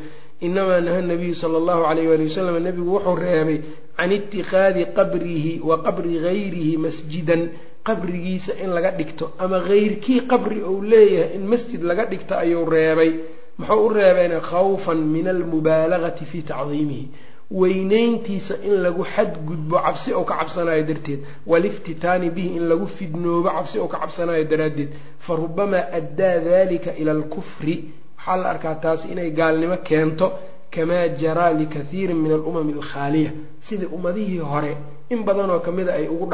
[0.47, 3.59] inamaa naha nabiyu sala allahu alayh wali wasalam nebigu wuxuu reebay
[3.97, 7.41] can itikaadi qabrihi wa qabri gayrihi masjidan
[7.87, 13.11] qabrigiisa in laga dhigto ama heyrkii qabri uu leeyahay in masjid laga dhigto ayuu reebay
[13.59, 17.05] muxuu u reebayna khawfan min almubaalagati fi tacdiimihi
[17.51, 23.79] weyneyntiisa in lagu xadgudbo cabsi ou ka cabsanayo darteed waliftitaani bihi in lagu fidnoobo cabsi
[23.79, 27.75] ou ka cabsanayo daraaddeed fa rubamaa addaa dalika ila alkufri
[28.19, 30.27] waxaa la arkaa taasi inay gaalnimo keento
[30.73, 33.31] kamaa jaraa likathiirin min alumami alkhaaliya
[33.67, 34.71] sidai ummadihii hore
[35.13, 36.25] in badanoo kamida ay ugu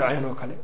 [0.00, 0.54] dhaceen oo kale.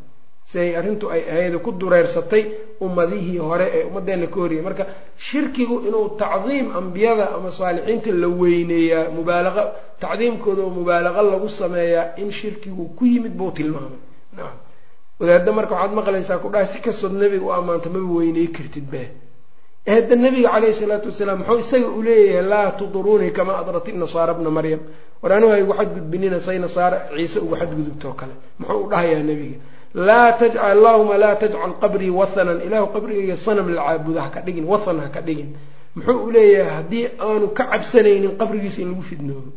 [0.50, 2.42] Siday arrintu ay ahayd ku dureersatay
[2.86, 4.62] ummadihii hore ee ummadeenna ka horiyay.
[4.68, 4.84] Marka
[5.26, 9.62] shirkigu inuu tacdiim ambiyada ama saalixiinta la weyneeyaa mubaalaqa
[10.02, 13.98] tacdiimkooda oo mubaalaqa lagu sameeyaa in shirkigu ku yimid buu tilmaamay.
[14.36, 14.56] Nacam
[15.20, 19.02] wadaadda marka waxaad maqlaysaa ku dhahay si kastood nebiga u ammaanto maba weyney kartid be
[19.86, 24.50] hadda nabiga caleyhi salaatu wasalaam muxuu isaga u leeyahay laa tuduruunii kamaa adrat nasaara bna
[24.50, 24.80] maryam.
[25.22, 28.34] War anigu ha igu xadgudbinina say nasaara ciise uga xadgudubtoo kale.
[28.58, 29.58] Muxuu u dhahayaa nebiga
[30.08, 32.58] laa tajcal allahuma laa tajcal qabrii wathanan.
[32.66, 35.50] Ilaahu qabrigayga sanam la caabudo haka dhigin wathan haka dhigin.
[35.96, 39.50] Muxuu u leeyahay haddii aanu ka cabsanaynin qabrigiisa in lagu fidnoobo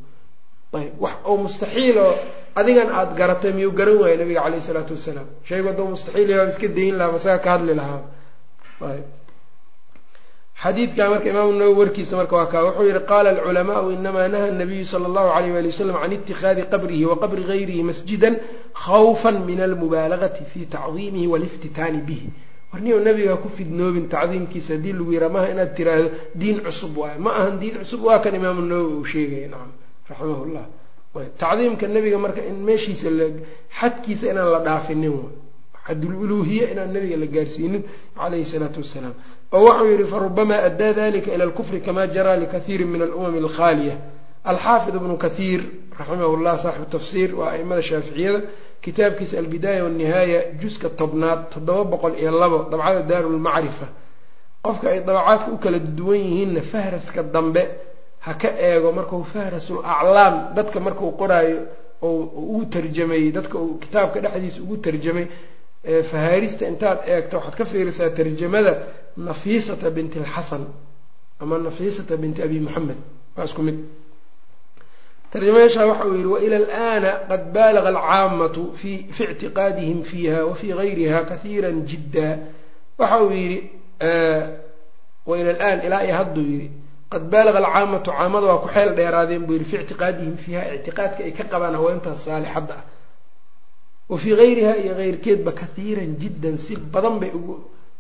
[0.80, 2.14] ayb wax oo mustaxiil oo
[2.60, 5.28] adigan aada garatay miyuu garan waaya nabiga caleyhi salaatu wasalaam.
[5.48, 8.02] Shaygu hadduu mustaxiil yahay iska dayin lahaa masaga ka hadli lahaa.
[8.90, 9.06] Ayb
[10.64, 14.86] xadiidka marka imaamu nawowi warkiisa marka waa kaa wuxuu yihi qaala alculamaau inamaa naha nabiyu
[14.92, 18.36] sala allahu alayh wali wasalam can itikaadi qabrihi wa qabri gayrihi masjidan
[18.86, 22.30] khawfan min almubaalagati fi tacdiimihi waliftitaani bihi.
[22.74, 27.32] Warniyo nabiga ku fidnoobin tacdiimkiisa haddii lagu yira maaha inaad tiraahdo diin cusub waayo ma
[27.40, 29.72] ahan diin cusub waa kan imaamu nawowi uu sheegaya nacam
[30.10, 30.68] raximah llah
[31.42, 33.10] tacdiimka nabiga marka in meeshiisa
[33.80, 35.18] xadkiisa inaan la dhaafinin
[35.88, 37.84] xadululuuhiya inaan nabiga la gaarsiinin
[38.20, 39.16] calayhi salaatu wasalaam
[39.54, 43.96] oo wuxuu yihi farubamaa addaa dalika ila alkufri kama jaraa likathiiri min alumami alkhaaliya
[44.52, 45.62] alxaafid ibnu kathiir
[46.00, 48.40] raximah llah saaxibu tafsiir waa aimada shaaficiyada
[48.84, 53.88] kitaabkiisa albidaaya walnihaaya juska tobnaad toddoba boqol iyo labo dabcada daaru lmacrifa
[54.66, 57.64] qofka ay dabacaadka u kala duwan yihiinna fahraska dambe
[58.26, 61.60] ha ka eego markau fahrasul aclaam dadka markau qoraayo
[62.08, 62.20] oo
[62.52, 65.26] ugu tarjamay dadka uu kitaabka dhexdiisa ugu tarjamay
[66.12, 68.74] fahaarista intaad eegto waxaad ka fiirisaa tarjamada
[69.28, 70.64] nafiisata binti alxasan
[71.42, 72.98] ama nafiisata binti abi moxamed
[73.36, 73.78] waa isku mid.
[75.32, 81.20] Tarjamayaasha waxa uu yihi waila alana qad baalaga alcaamatu fi ictiqaadihim fiiha wa fii gayriha
[81.30, 82.28] kahiira jidda.
[82.98, 83.60] Waxa uu yidhi
[85.30, 86.72] wa ila alaan ilaa iyo hadduu yidhi.
[87.12, 91.32] Qad baalaga alcaamatu caamada waa ku xeel dheeraadeen buu yidhi fi ictiqaadihim fiiha ictiqaadka ay
[91.38, 92.84] ka qabaan haweentaas saalixadda ah.
[94.10, 97.56] Wa fii gayriha iyo keyrkeedba kathiiran jiddan si badan bay ugu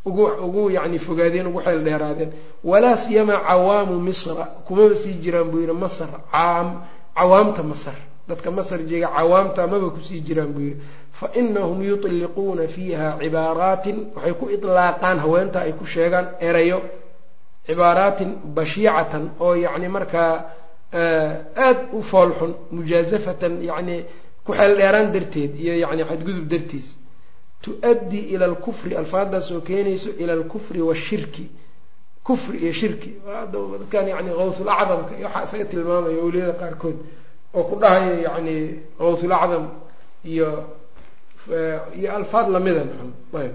[0.05, 2.31] ugu yani fogaadeen ugu xeel dheeraadeen.
[2.63, 6.67] Walaa siyamaa cawaamu misra kumaba sii jiraan buu yidhi masr caam
[7.15, 7.95] cawaamta masr
[8.27, 10.81] dadka masr jeega cawaamta maba ku sii jiraan buu yidhi.
[11.11, 16.79] Fa inahum yutliquuna fiiha cibaaraatin waxay ku itlaaqaan haweenta ay ku sheegaan erayo
[17.67, 20.33] cibaaraatin bashiicatan oo yacni markaa
[20.93, 23.97] aada u foolxun mujaazafatan yacni
[24.45, 26.87] ku xeel dheeraan darteed iyo yani xadgudub dartiis
[27.63, 31.45] tu-addii ila alkufri alfaadaas oo keenayso ila alkufri washirki
[32.23, 33.11] kufri iyo shirki.
[33.51, 36.97] Dadkan yani kawsulacdamka iyo waxaa isaga tilmaamaya awliyada qaarkood
[37.57, 38.55] oo ku dhahaya yani
[38.97, 39.65] kawsulacdam
[40.25, 40.49] iyo
[41.99, 42.81] iyo alfaad lamida
[43.41, 43.53] ayb.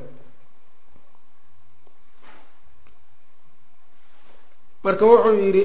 [4.85, 5.63] Marka wuxuu yidhi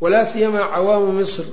[0.00, 1.44] walaa siyamaa cawaamu misr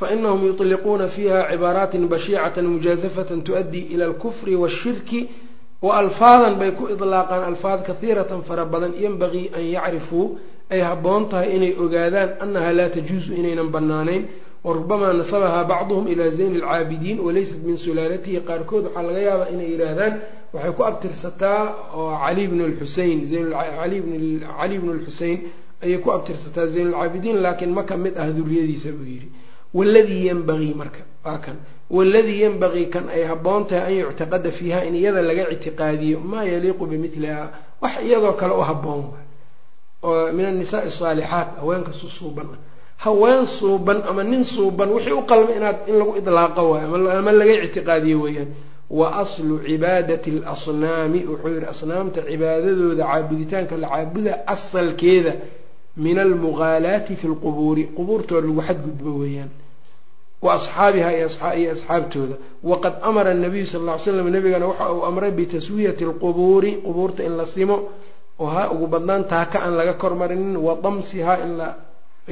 [0.00, 5.20] fainahum yuطliquuna fiiha cibaaraatin bashiicatan mujaasafatan tu-addii ila alkufri wاshirki
[5.82, 10.38] waalfaadan bay ku idlaaqaan alfaad kahiiratan fara badan yanbagii an yacrifuu
[10.70, 14.24] ay haboon tahay inay ogaadaan annahaa laa tajuusu inaynan bannaanayn
[14.64, 20.14] warubamaa nasabahaa bacduhum ilaa zayni alcaabidiin walaysat min sulaalatihi qaarkood waxaa laga yaabaa inay yihaahdaan
[20.54, 21.60] waxay ku abtirsataa
[21.98, 23.18] oo cali bn lxusein
[24.58, 25.38] cali bnu lxusein
[25.84, 29.28] ayay ku abtirsataa zayn alcaabidiin laakiin ma ka mid ah duriyadiisa buu yidhi
[29.74, 31.56] waladii yanbagii marka waa kan.
[31.90, 36.86] Waladii yanbagii kan ay habboon tahay an yuctaqada fiiha in iyada laga ictiqaadiyo maa yaliiqu
[36.86, 37.50] bimiliha
[37.82, 39.04] wax iyadoo kale u habboon
[40.02, 42.48] oo min annisaai asaalixaat haweenka su suuban.
[42.98, 47.52] Haween suuban ama nin suuban wixii u qalma inaad in lagu idlaaqo waayo ama laga
[47.66, 48.50] ictiqaadiyo weeyaan.
[48.90, 55.32] Wa aslu cibaadati alasnaami wuxuu yihi asnaamta cibaadadooda caabuditaanka la caabuda asalkeeda
[56.04, 59.50] min almugaalaati fi lqubuuri qubuurtooda lagu xadgudbo weeyaan.
[60.44, 61.26] Wa asxaabiha iyo
[61.74, 62.34] asxaabtooda.
[62.70, 67.34] Waqad amara nabiyu sal ll ly slam nabigana waxa uu amray bitaswiyati alqubuuri qubuurta in
[67.40, 67.76] la simo
[68.42, 71.68] oo ha ugu badnaan taaka aan laga kormarinin wa damsiha in la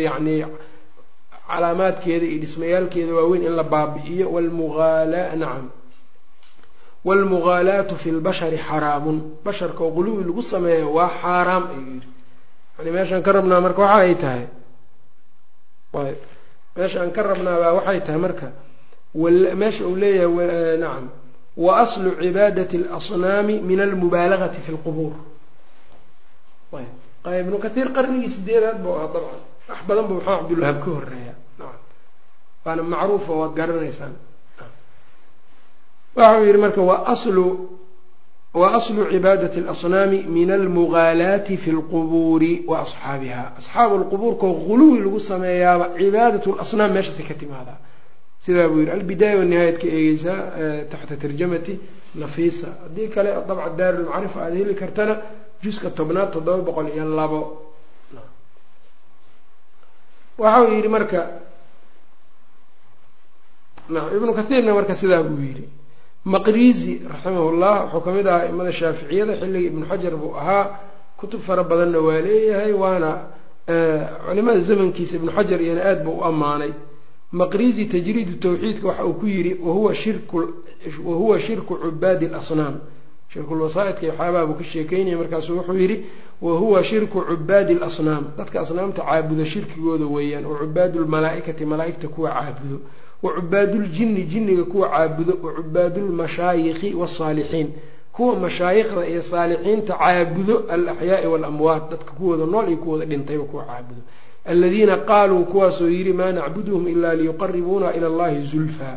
[0.06, 0.36] yacni
[1.50, 4.26] calaamaadkeeda iyo dhismayaalkeeda waaweyn in la baabi'iyo.
[4.34, 5.66] Wlmuaala nacam
[7.04, 9.16] waalmugaalaatu fi lbashari xaraamun.
[9.44, 12.08] Basharka oo quluwi lagu sameeya waa xaaraam ayuu yidhi
[12.78, 14.44] yani meeshaan ka rabnaa marka waxa ay tahay.
[15.96, 16.18] Ayb
[16.76, 18.48] meesha aan ka rabnaabaa waxay tahay marka
[19.60, 21.06] meesha uu leeyahay nacam.
[21.56, 25.14] Wa aslu cibaadati alasnaami min almubaalagati fi lqubuur
[26.76, 29.40] ayb ibnu kathiir qarnigii sideedaad buu ahaa dabcan.
[29.68, 31.80] Wax badan buu maxamed cabdulwahaab ka horreeya nacam.
[32.64, 34.14] Waana macruufa waad garanaysaan.
[36.16, 37.44] Waxa uu yihi marka wa aslu
[38.64, 46.46] aslu cibaadati alasnaami min almugaalaati fi lqubuuri wa asxaabiha asxaabu lqubuurkao guluwi lagu sameeyaaba cibaadat
[46.60, 47.78] lasnaam meeshaasi ka timaadaa
[48.44, 50.38] sidaa buu yihi albidaaya wanihaayad ka eegeysaa
[50.90, 51.74] taxta tarjamati
[52.14, 52.68] nafiisa.
[52.82, 55.14] Haddii kale dabca daarulmacrifa aada heli kartana
[55.62, 57.40] juska tobnaad toddoba boqol iyo labo.
[60.38, 61.20] Waxa uu yidhi marka
[64.16, 65.64] ibnu kathiirna marka sidaa buu yidhi
[66.34, 70.64] maqrizi raximahullah wuxuu ka mid ahaa aimada shaaficiyada xilligii ibnu xajar buu ahaa.
[71.18, 73.10] Kutub fara badanna waa leeyahay waana
[74.26, 76.72] culimada zamankiisa ibnu xajar iyana aad buu u ammaanay.
[77.32, 79.94] Maqrizi tajriidu tawxiidka waxa uu ku yidhi wahuwa
[81.40, 82.74] shirku cubaadi alasnaam
[83.32, 85.96] shirkulwasaaidka waxyaabaha buu ka sheekeynaya markaasuu wuxuu yidhi
[86.42, 92.78] wahuwa shirku cubaadi alasnaam dadka asnaamta caabudo shirkigooda weeyaan wa cubaadu lmalaaikati malaaigta kuwa caabudo
[93.22, 95.32] wa cubaaduljinni jinniga kuwa caabudo.
[95.42, 97.68] Wa cubaadulmashaayikhi wasaalixiin
[98.12, 104.00] kuwa mashaayikhda iyo saalixiinta caabudo alaxyaai waalamwaat dadka kuwooda nool iyo kuwooda dhintayba kuwa caabudo.
[104.44, 108.96] Aladiina qaaluu kuwaasoo yidhi maa nacbuduhum ilaa liyuqaribuuna ila allahi zulfaa.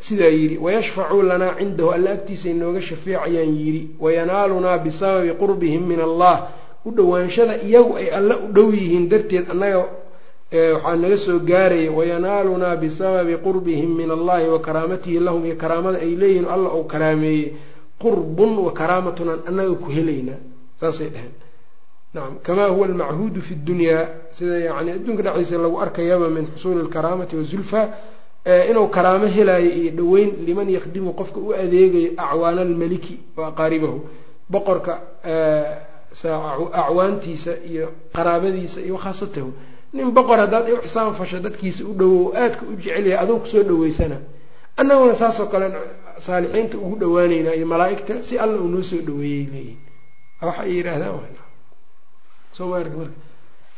[0.00, 1.90] Sidaa yidhi wayashfacuu lanaa cindahu.
[1.90, 6.48] Alla agtiisa inooga shafeecayaan yidhi wayanaalunaa bisababi qurbihim min allah
[6.84, 9.86] u dhowaanshada iyagu ay alle u dhow yihiin darteed annaga
[10.52, 16.12] waxaa naga soo gaaraya wayanaalunaa bisababi qurbihim min allahi wa karaamatihi lahum iyo karaamada ay
[16.20, 17.52] leeyihiin alla uu karaameeyey
[18.02, 20.40] qurbun wa karaamatun aan annaga ku helaynaa
[20.80, 21.34] saasay dhaheen.
[22.14, 27.36] Nacam kamaa huwa almachuudu fi ddunyaa sida yani adduunka dhexdiisa lagu arkayaba min xusuuli alkaraamati
[27.36, 27.80] wazulfa
[28.70, 33.98] inuu karaamo helaayo iyo dhoweyn liman yakhdimu qofka u adeegayo acwaana almaliki wa aqaaribahu
[34.52, 34.92] boqorka
[36.72, 39.50] acwaantiisa iyo qaraabadiisa iyo khaasatahu
[39.92, 43.62] nin boqor haddaad u xisaan fasho dadkiisa u dhowow aadka u jecelyahay aduu ku soo
[43.62, 44.18] dhaweysana
[44.76, 45.72] annaguna saasoo kale
[46.18, 49.80] saalixiinta ugu dhawaaneynaa iyo malaa-igta si alla uu noo soo dhaweeyey leeyihiin
[50.42, 51.38] waxa ay yidhaahdaan
[52.52, 53.18] soo maarka marka.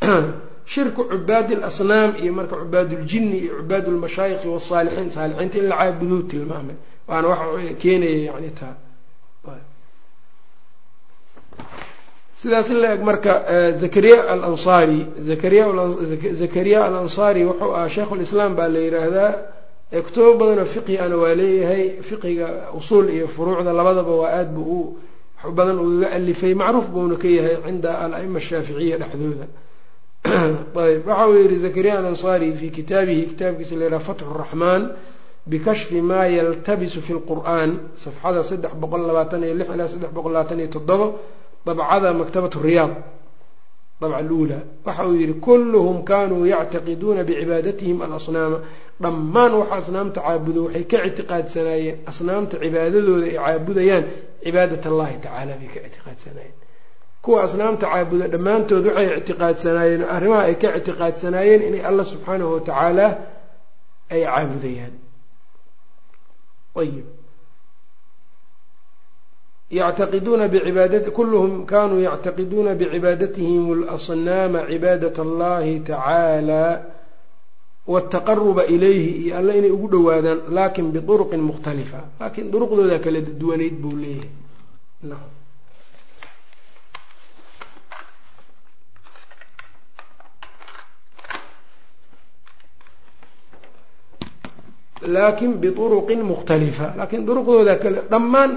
[0.72, 6.76] Shirku cubaadi alasnaam iyo marka cubaaduljini iyo cubaad lmashaayikhi wasaalixiin saalixiinta in la caabuduu tilmaamay.
[7.08, 8.74] Waana waxa keenaya yani taa
[12.40, 13.32] sidaas in la eg marka
[13.76, 15.06] zakariya alansaari
[16.32, 19.32] zakariya alansaari wuxuu ahaa sheikhulislaam baa la yidhaahdaa
[20.06, 24.96] kutubo badanoo fiqhi ana waa leeyahay fiqiga usuul iyo furuucda labadaba waa aad bu u
[25.52, 29.46] badan ugaga alifay macruuf buuna ka yahay cinda al-aima dhexdooda.
[30.24, 34.92] Ayb waxa uu yihi zakariya alansaari fi kitaabihi kitaabkiisa la yidhaha fatxu raxmaan
[35.46, 40.58] bikashfi maa yaltabisu fi lqur'an safxada saddex boqol labaatan iyo lix ilaa saddex boqol labaatan
[40.60, 41.18] iyo toddobo
[41.66, 42.92] dabcada maktabat riyaad
[44.00, 44.58] dabca luula.
[44.86, 48.58] Waxa uu yihi kulluhum kanuu yactaqiduuna bicibaadatihim alasnaama.
[49.02, 54.04] Dhammaan waxa asnaamta caabudo waxay ka ictiqaadsanaayeen asnaamta cibaadadooda ay caabudayaan
[54.44, 56.56] cibaadat allahi tacaala bay ka ictiqaadsanaayeen.
[57.24, 63.06] Kuwa asnaamta caabuda dhammaantood waxay ictiqaadsanaayeen arrimaha ay ka ictiqaadsanaayeen inay allah subxaanahu watacaala
[64.14, 64.94] ay caabudayaan.
[66.80, 67.06] Ayib
[69.78, 76.62] yactaqiduuna bicibaadati kulluhum kanuu yactaqiduuna bicibaadatihim alasnaama cibaadat allahi tacaala
[77.92, 83.96] wاtaqaruba ilayhi iyo alle inay ugu dhowaadaan laakiin biطuruqin mukhtalifa laakiin duruqdooda kala duwanayd buu
[84.02, 84.30] leeyahay
[95.06, 98.50] laakin biuruqin mukhtalifa laakiin duruqdooda kale dhammaan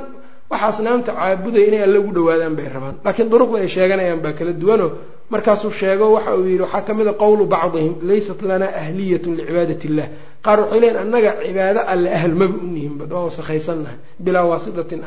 [0.54, 2.96] waxa asnaamta caabudaya inay alle ugu dhowaadaan bay rabaan.
[3.06, 4.88] Laakiin duruqda ay sheeganayaan baa kala duwano.
[5.34, 9.86] Markaasuu sheego waxa uu yidhi waxaa ka mid a qowlu bacdihim laysat lanaa ahliyatun licibaadati
[9.90, 10.08] illah
[10.46, 15.02] qaar waxay leeyiin annaga cibaado alle ahl maba u nihinba waa wasakhaysannahay bilaa waasitatin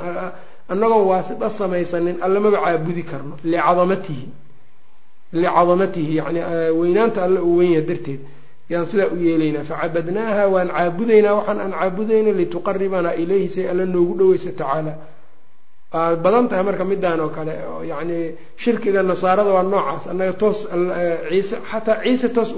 [0.73, 3.35] annagoo waasita samaysanin alle maba caabudi karno.
[3.53, 4.25] Licadamatihi
[5.33, 6.41] licadamatihi yani
[6.81, 8.21] weynaanta alle uu weyn yaha darteed
[8.71, 9.65] yaan sidaa u yeelaynaa.
[9.71, 14.93] Facabadnaaha waan caabudaynaa waxaan aan caabudayna lituqaribanaa ilayhi say alle noogu dhoweysa tacaala
[15.93, 20.07] badan tahay marka midaan oo kale oo yacni shirkiga nasaarada waa noocaas.
[20.11, 20.67] Annaga toos
[21.31, 22.51] ciise xataa ciise toos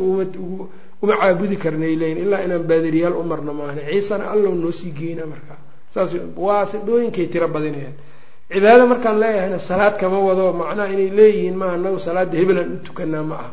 [1.02, 3.82] uma caabudi karnay leyin ilaa inaan baadiriyaal u marno maahne.
[3.90, 5.58] Ciisena allow noo sii geyna markaa
[5.94, 7.94] saas waa sidooyinkay tiro badinayaan.
[8.52, 10.52] Cibaado markaan leeyahayna salaad kama wado.
[10.52, 13.50] Macnaha inay leeyihiin maaha anagu salaada hebelaan u tukanaa ma aha.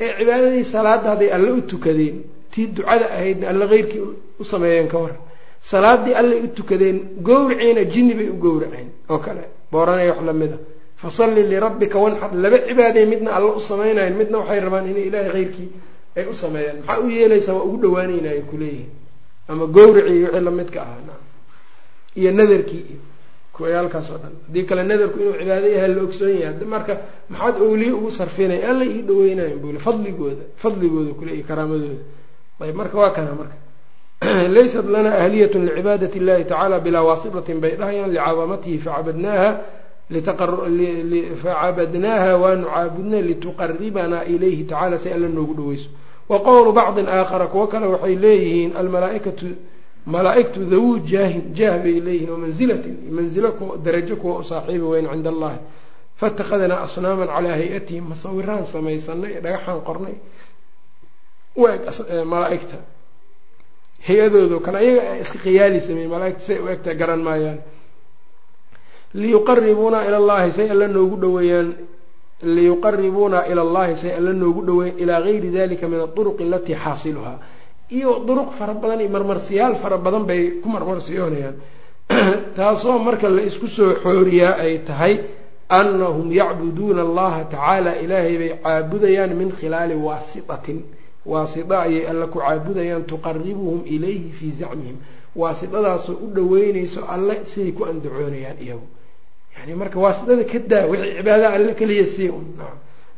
[0.00, 2.16] Ee cibaadadii salaadda hadday alle u tukadeen
[2.52, 4.02] tii ducada ahaydna alle keyrkii
[4.40, 5.14] u sameeyeen ka war.
[5.62, 9.44] Salaadii allay u tukadeen gowraciina jinni bay u gowraceen oo kale.
[9.72, 10.56] Booranaya wax lamida
[11.02, 15.68] fasalli lirabbika wanxar laba cibaadey midna alle u samaynayan midna waxay rabaan inay ilaahay keyrkii
[16.16, 18.90] ay u sameeyaan maxaa u yeelaysaa waa ugu dhawaanaynaay kuleeyihin
[19.48, 21.18] ama gowracii iyo wixii lamidka ahaa
[22.20, 23.00] iyo nadarkii iyo
[23.54, 24.34] kuwayaalkaas oo dhan.
[24.46, 26.66] Haddii kale nadarku inuu cibaado yahay la ogsoon yahay.
[26.74, 26.94] Marka
[27.30, 32.00] maxaad owliye ugu sarfinaya alla ii dhaweynayan bule fadligooda fadligooda kule karaamadooda.
[32.62, 33.56] Ayb marka waa kana marka
[34.22, 39.50] laysat lana ahliyat licibaadati اllahi tacala bilaa waasitatin bay dhahayaan licadamatihi facabadnaaha
[41.42, 45.88] facabadnaaha waanu caabudnay lituqaribanaa ilayhi tacala si alla noogu dhaweyso
[46.28, 49.46] wa qowlu bacdin aakhara kuwo kale waxay leeyihiin almalaaikatu
[50.06, 53.50] malaa-igtu dawuu jaahin jaah bay leeyihiin wamanzilatin manzilo
[53.84, 55.58] darajo kuwa u saaxiibi weyn cinda allahi
[56.20, 60.14] faاtakadnaa asnaaman calaa hay'atihim masawiraan samaysanay dhagaxaan qornay
[61.56, 61.80] u eg
[62.32, 62.76] malaaigta
[64.06, 67.58] hay'adoodo kale ayaga iska khiyaali sameeye malaaigta say u egtaa garan maayaan.
[69.14, 71.74] Liyuqaribuuna ila llahi say alla noogu dhaweeyaan
[72.42, 77.38] liyuqaribuuna ila allahi say alla noogu dhaweeyan ilaa gayri dalika min aduruqi alatii xaasiluhaa.
[77.90, 81.54] Iyo duruq fara badan iyo marmarsiyaal fara badan bay ku marmarsiyoonayaan.
[82.56, 85.20] Taasoo marka la isku soo xooriyaa ay tahay
[85.68, 90.82] annahum yacbuduuna allaha tacaala ilaahay bay caabudayaan min khilaali waasitatin
[91.26, 94.96] waasita ayay alla ku caabudayaan tuqaribuhum ilayhi fii zacmihim.
[95.36, 98.86] Waasitadaasoo u dhaweynayso alle siday ku andacoonayaan iyagu.
[99.56, 102.46] Yani marka waasitada ka daa wixii cibaada alle keliya sii un.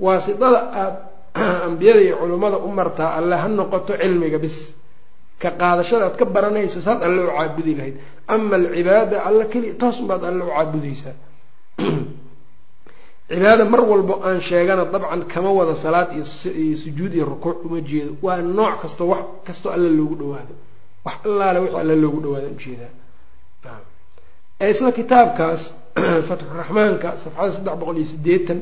[0.01, 1.01] Waasitada aada
[1.67, 4.73] ambiyada iyo culummada u martaa alle ha noqoto cilmiga bis.
[5.39, 7.97] Ka qaadashada aad ka baranayso saad alle u caabudi lahayd.
[8.29, 11.17] Ama alcibaada alle keliya toos baad alle u caabudaysaa
[13.29, 16.25] cibaada mar walbo aan sheegana dabcan kama wada salaad iyo
[16.77, 18.17] sujuud iyo rukuuc uma jeedo.
[18.23, 20.55] Waa nooc kastoo wax kastoo alle loogu dhawaado
[21.05, 22.93] wax allaale wixii alle loogu dhawaado u jeedaa
[24.71, 25.75] isla kitaabkaas
[26.29, 28.61] fatxuraxmaanka safxada saddex boqol iyo sideetan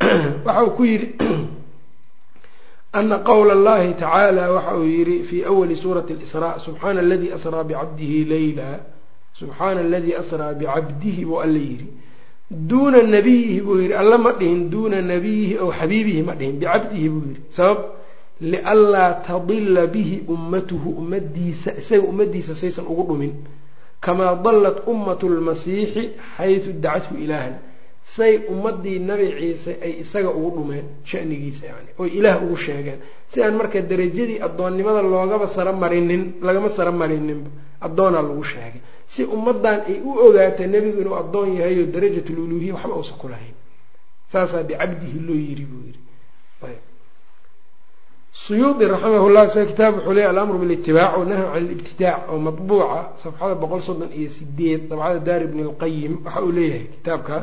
[0.46, 1.08] waxa uu ku yidhi
[2.98, 8.24] ana qowla allahi tacaala waxa uu yihi fi awali suurati lisraa subxaana aladii asraa bicabdihi
[8.24, 8.68] leyla
[9.40, 11.88] subxaana aladii asraa bicabdihi buu alla yidhi
[12.50, 17.22] duuna nabiyihi buu yidhi alla ma dhihin duuna nabiyihi ow xabiibihi ma dhihin bicabdihi buu
[17.28, 17.40] yidhi.
[17.50, 17.78] Sabab
[18.40, 23.32] lianlaa tadila bihi ummatuhu ummadiisa isaga ummadiisa saysan ugu dhumin.
[24.00, 27.58] Kamaa dallat ummatu lmasiixi xaysu dacathu ilaahan.
[28.02, 33.00] Say ummadii nabi ciise ay isaga ugu dhumeen shanigiisa yani oy ilaah ugu sheegeen.
[33.28, 38.80] Si aan marka derajadii addoonnimada loogaba sara marinin lagama sara marininba addoonaa lagu sheegay
[39.12, 43.54] si ummadan ay u ogaata nebigu inuu addoon yahayo darajatl uluhiya waxba uusan ku lahayn.
[44.32, 46.00] Saasaa bicabdihi loo yiri buu yidhi
[48.44, 53.80] suyuudi raximahullah isaga kitaab wuxuu leeya alamru bilitibaac wanahy can libtidaac oo matbuuca safxada boqol
[53.86, 57.36] soddon iyo sideed dabcada daar ibn lqayim waxa uu leeyahay kitaabka.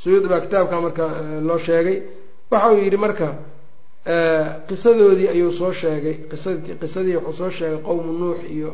[0.00, 1.04] Suyuudi baa kitaabka marka
[1.48, 1.98] loo sheegay.
[2.50, 3.26] Waxa uu yidhi marka
[4.68, 6.14] qisadoodii ayuu soo sheegay
[6.80, 8.70] qisadii wuxuu soo sheegay qowmu nuux iyo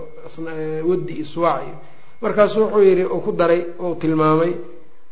[0.88, 1.76] waddi iyo suwaac iyo
[2.22, 4.52] markaasu wuxuu yidhi uu ku daray uu tilmaamay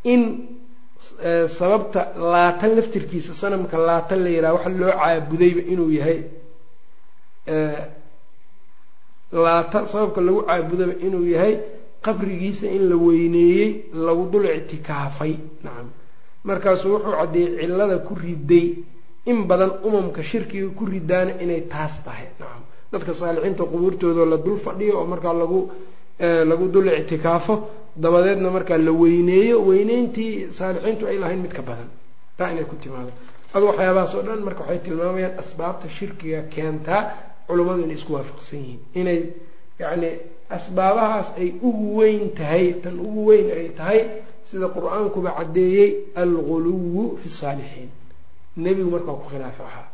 [0.04, 0.22] in
[1.58, 2.00] sababta
[2.32, 6.20] laatan laftirkiisa sanamka laatan la yidhaha waxa loo caabudayba inuu yahay
[9.32, 11.54] laata sababka lagu caabudaba inuu yahay
[12.04, 13.70] qabrigiisa in la weyneeyey
[14.06, 15.34] lagu dul ictikaafay.
[15.64, 15.88] Nacam
[16.44, 18.66] markaasuu wuxuu caddeeyey cillada ku riday
[19.26, 22.28] in badan umamka shirkiga ku ridaana inay taas tahay.
[22.40, 22.62] Nacam
[22.92, 25.60] dadka saalixiinta qubuurtoodao la dul fadhiyo oo markaa lagu
[26.50, 27.54] lagu dul ictikaafo
[27.96, 29.56] dabadeedna markaa la weyneeyo.
[29.68, 31.88] Weyneyntii saalixiintu ay lahayn mid ka badan.
[32.38, 33.12] Taa inay ku timaado
[33.54, 37.02] adu waxyaabahaas oo dhan marka waxay tilmaamayaan asbaabta shirkiga keentaa
[37.46, 38.80] culummadu inay isku waafaqsan yihiin.
[39.00, 39.18] Inay
[39.80, 40.10] yacni
[40.56, 44.00] asbaabahaas ay ugu weyn tahay tan ugu weyn ay tahay
[44.48, 45.90] sida qur'aankuba caddeeyey
[46.22, 47.90] alguluwu fi saalixiin
[48.62, 49.88] nebigu markaa ku khilaafa ahaa.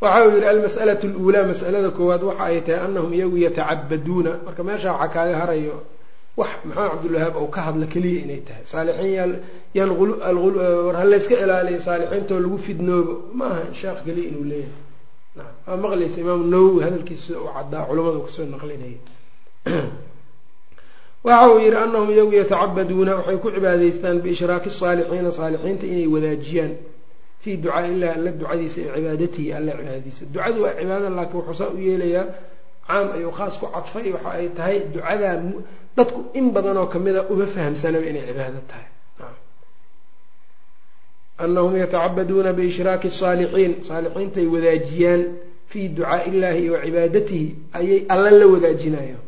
[0.00, 4.90] Waxa uu yidhi almas'alatu luulaa mas'alada koowaad waxa ay tahay anahum iyagu yatacabaduuna marka meesha
[4.92, 5.76] waxaa kaaga harayo
[6.40, 8.62] wax maxamed cabdulwahaab ou ka hadla keliya inay tahay.
[8.72, 9.32] Saalixiin
[9.74, 14.84] war halayska ilaaliyo saalixiintoo lagu fidnoobo ma aha sheekh keliya inuu leeyahay.
[15.66, 18.98] Waa maqlaysa imaamu nawowi hadalkiisa uu caddaa culamadu ka soo naqlinaya
[21.24, 26.72] waxa uu yidhi anahum iyagu yatacabaduuna waxay ku cibaadaystaan biishraaki saalixiina saalixiinta inay wadaajiyaan
[27.42, 30.22] fii ducaa illahi alla ducadiisa iyo cibaadatihi alla cibaadadiisa.
[30.34, 32.24] Ducadu waa cibaada laakiin wuxuu saa u yeelayaa
[32.88, 35.34] caam ayuu khaas ku cadfay waxa ay tahay ducadaa
[35.96, 38.86] dadku in badanoo kamida uma fahamsanaba inay cibaado tahay.
[41.44, 45.22] Anahum yatacabaduuna biishraaki saalixiin saalixiintay wadaajiyaan
[45.70, 47.46] fii ducaa illahi wa cibaadatihi
[47.78, 49.18] ayay alla la wadaajinayo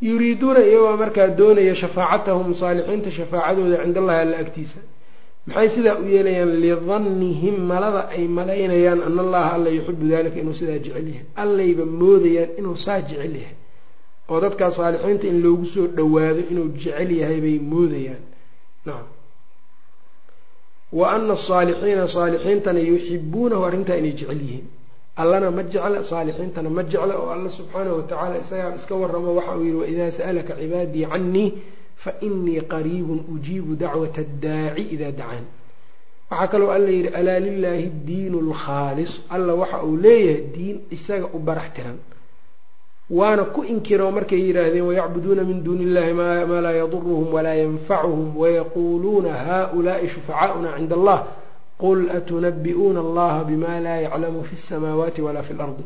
[0.00, 4.80] yuriiduuna iyagoo markaa doonaya shafaacatahum saalixiinta shafaacadooda cind allahi alla agtiisa.
[5.46, 10.78] Maxay sidaa u yeelayaan lidannihim malada ay malaynayaan ana allaha alla yuxibu dalika inuu sidaa
[10.84, 11.24] jecel yahay.
[11.44, 13.56] Allayba moodayaan inuu saa jecel yahay.
[14.28, 18.22] Oo dadkaa saalixiinta in loogu soo dhowaado inuu jecel yahay bay moodayaan.
[18.86, 19.06] Nacam
[20.92, 24.66] wa ana asaalixiina saalixiintana yuxibuunahu arrintaa inay jecel yihiin
[25.22, 29.64] allana ma jecla saalixiintana ma jecla oo alla subxaanahu watacaala isagaa iska waramo waxa uu
[29.68, 31.48] yihi waidaa sa'alaka cibaadii canii
[32.04, 35.44] fainii qariibun ujiibu dacwata addaaci idaa dacaan.
[36.30, 41.38] Waxaa kaloo alla yidhi alaa lilaahi diinu lkhaalis alla waxa uu leeyahay diin isaga u
[41.38, 41.98] barax tiran.
[43.18, 49.32] Waana ku inkiro markay yidhaahdeen wayacbuduuna min duuni illahi maa laa yaduruhum walaa yanfacuhum wayaquuluuna
[49.46, 51.18] haulaai shufacaauna cinda allah
[51.80, 55.84] qul atunabi'uuna allaha bima laa yaclamu fi اsamaawaati walaa fi اlardi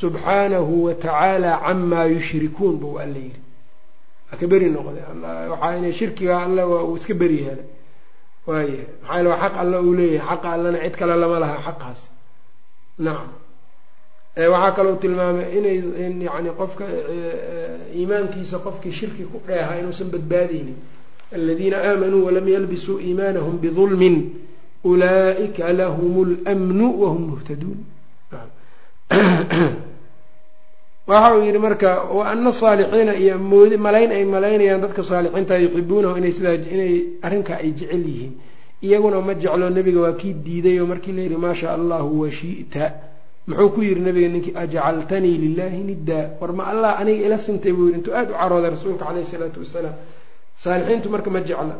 [0.00, 3.40] subxaanahu watacaala camaa yushrikuun buu alla yidhi
[4.40, 5.04] ka beri noqday
[5.52, 7.66] waxaa inay shirkiga alla waa uu iska beri yeelay
[8.46, 12.00] waaya maxaa waa xaq alla uu leeyahay xaqa allana cid kale lama laha xaqaas
[13.04, 13.30] nacam
[14.52, 15.76] waxaa kaloo tilmaamay inay
[16.06, 16.84] in yani qofka
[17.98, 20.76] iimaankiisa qofkii shirki ku dheehaa inuusan badbaadeynin
[21.36, 24.16] aladiina aamanuu walam yalbisuu iimaanahum bidulmin
[24.90, 27.78] ulaa'ika lahum lmnu wahum muhtaduun
[31.06, 36.16] waxa uu yidhi marka wa ana saalixiina iyo moodi malayn ay malaynayaan dadka saalixiinta yuxibuunahu
[36.20, 36.94] inay sidaa inay
[37.26, 38.32] arrinkaa ay jecel yihiin
[38.86, 42.84] iyaguna ma jeclo nebiga waa kii diiday markii la yidhi maa shaa allahu washi'ta
[43.48, 47.86] muxuu ku yidhi nabiga ninkii ajcaltanii lilahi niddaa war ma allah aniga ila sintay buu
[47.88, 49.94] yidhi intuu aada u carooday rasuulka caleyhi isalaatu wasalaam
[50.64, 51.74] saalixiintu marka ma jecla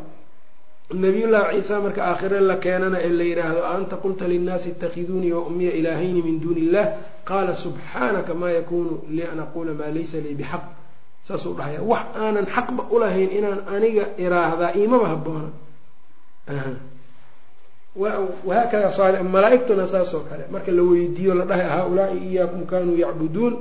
[0.93, 5.71] nabiyullaahi ciisa marka aakhire la keenana ee la yidhaahdo anta qulta linnaasi itakhiduunii wa ummiya
[5.79, 6.85] ilaahayni min duuni illah
[7.29, 10.63] qaala subxaanaka maa yakunu lii an aquula maa laysa lii bixaq.
[11.27, 15.49] Saasuu dhahaya wax aanan xaqba ulahayn inaan aniga iraahdaa iimaba haboona
[18.45, 23.53] wahaakada malaa-igtuna saasoo kale marka la weydiiyo la dhahay haa-ulaai iyaakum kanuu yacbuduun?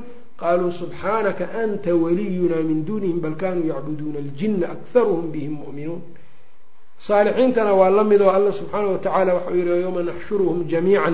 [0.43, 6.01] Qaluu subxaanaka anta waliyuna min duunihim bal kanuu yacbuduuna aljina akharuhum bihim mu'minuun
[7.07, 11.13] saalixiintana waa la mid oo alla subxaana watacaala waxau yihi yowma naxshuruhum jamiica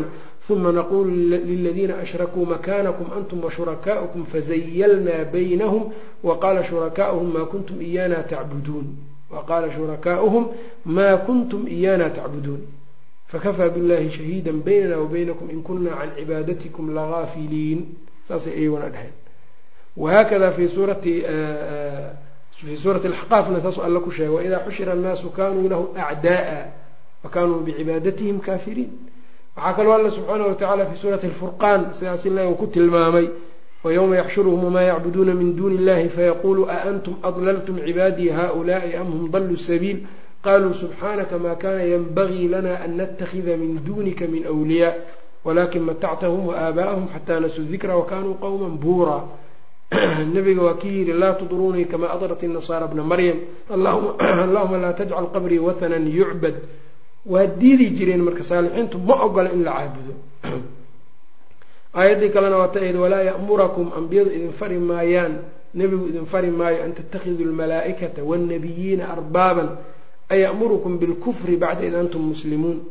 [0.51, 1.11] uma naqulu
[1.51, 5.93] liladiina ashrakuu makanakum antum washurakaa'ukum fazayalnaa baynahum
[6.25, 8.87] waqala shurakaauhum ma kuntum iyana tacbuduun.
[9.31, 10.45] Waqala shurakaa'uhum
[10.87, 12.61] maa kuntum iyana tacbuduun.
[13.29, 17.81] Fakafaa billahi shahiida baynana wabaynakum in kuna can cibaadatikum lagaafiliin
[18.29, 19.13] saasay iyaguna dhaheen
[19.97, 21.25] wahaakada fi suurati
[22.59, 26.61] fii suurati axqaafna saasuu alla ku sheegay waidaa xushira annaasu kanuu lahu acda'a
[27.25, 28.91] wakanuu bicibaadatihim kaafiriin
[29.57, 33.27] waxaa kaloo alla subxaana watacaala fi suurati alfurqaan sidaas ilahi uu ku tilmaamay
[33.85, 39.31] wayowma yaxshuruhum wamaa yacbuduuna min duuni illahi fayaqulu a antum adlaltum cibaadii haulaai am hum
[39.31, 39.99] daluu sabiil
[40.45, 44.95] qaluu subxaanaka ma kana yanbagii lana an natakida min duunika min wliyaa
[45.45, 49.19] walakin matactahum waaaba'ahum xataa nasuu dikra wakanuu qowma buura
[50.35, 53.39] nabiga waa kii yihi laa tudruunii kama adrat inasaara bna maryam.
[53.71, 56.55] Allahuma laa tajcal qabrii wathanan yucbad
[57.27, 60.15] waa diidi jireen marka saalixiintu ma ogola in la caabudo.
[61.97, 65.39] Aayaddii kalena waa ta ayd walaa ya'murakum ambiyadu idin fari maayaan.
[65.75, 69.69] Nebigu idin fari maayo an tattakhiduu lmalaa'ikata wاnnabiyiina arbaaban.
[70.29, 72.85] Ayamurukum bilkufri bacda id antum muslimuun.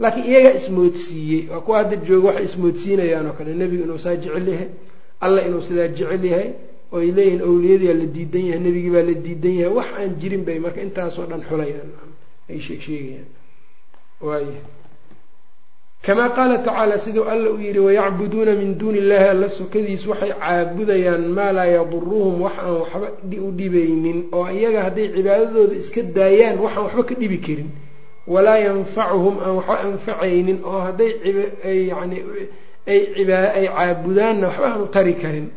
[0.00, 1.48] Laakiin iyagaa ismoodsiiyey.
[1.48, 4.68] Waa kuwa hadda jooga waxay ismoodsiinayaan oo kale nebigu inuu saa jecel yahay
[5.24, 6.48] alla inuu sidaa jecel yahay
[6.92, 10.42] oo ay leeyihiin owliyadiyaa la diidan yahay nebigii baa la diidan yahay wax aan jirin
[10.46, 11.90] bay marka intaasoo dhan xulayaan
[12.50, 13.28] ay sheegsheegayaan
[14.26, 14.46] waay
[16.06, 21.24] kamaa qaala tacaala siduu alla uu yidhi wayacbuduuna min duuni illahi alla sokadiis waxay caabudayaan
[21.36, 23.08] maa laa yaduruhum wax aan waxba
[23.46, 27.70] u dhibaynin oo iyaga hadday cibaadadooda iska daayaan waxaan waxba ka dhibi karin.
[28.32, 31.10] Walaa yanfacuhum aan waxba anfacaynin oo hadday
[31.92, 32.18] yani
[32.86, 35.50] ay caabudaanna waxba aanu tari karin.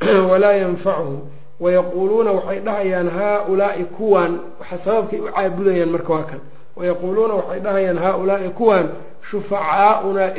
[0.30, 1.20] Walaa yanfacuhum
[1.60, 6.40] wayaquuluuna waxay dhahayaan haa-ulaai kuwaan waxa sababkay u caabudayaan marka waa kan.
[6.76, 8.88] Wayaquuluuna waxay dhahayaan haa-ulaai kuwaan
[9.30, 10.30] shufacaaunaa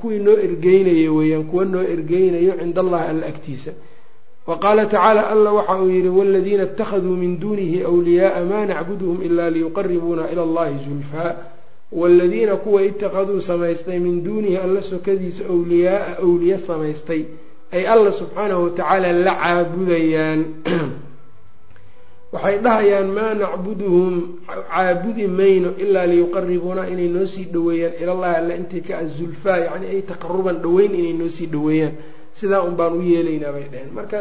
[0.00, 3.72] kuwii noo ergeynaya weeyaan kuwa noo ergeynayo cinda allahi alla agtiisa.
[4.46, 9.50] Wa qaala tacaala alla waxa uu yidhi waladiina اtakhaduu min duunihi wliyaaa maa nacbuduhum ila
[9.50, 11.53] liyuqaribuuna ila allahi zulfaa
[11.94, 17.22] waaladiina kuwa itakaduu samaystay min duunihi alla sokadiisa wliyaaa awliye samaystay
[17.72, 20.40] ay alla subxaanahu watacaala la caabudayaan
[22.34, 24.14] waxay dhahayaan maa nacbuduhum
[24.46, 30.00] caabudi mayno ilaa liyuqaribuuna inay noo sii dhoweeyaan ilallahi alla intay ka azulfaa yacni ay
[30.10, 31.94] taqaruban dhoweyn inay noo sii dhoweeyaan
[32.40, 34.20] sidaa un baan u yeelaynaa bay dhaheen marka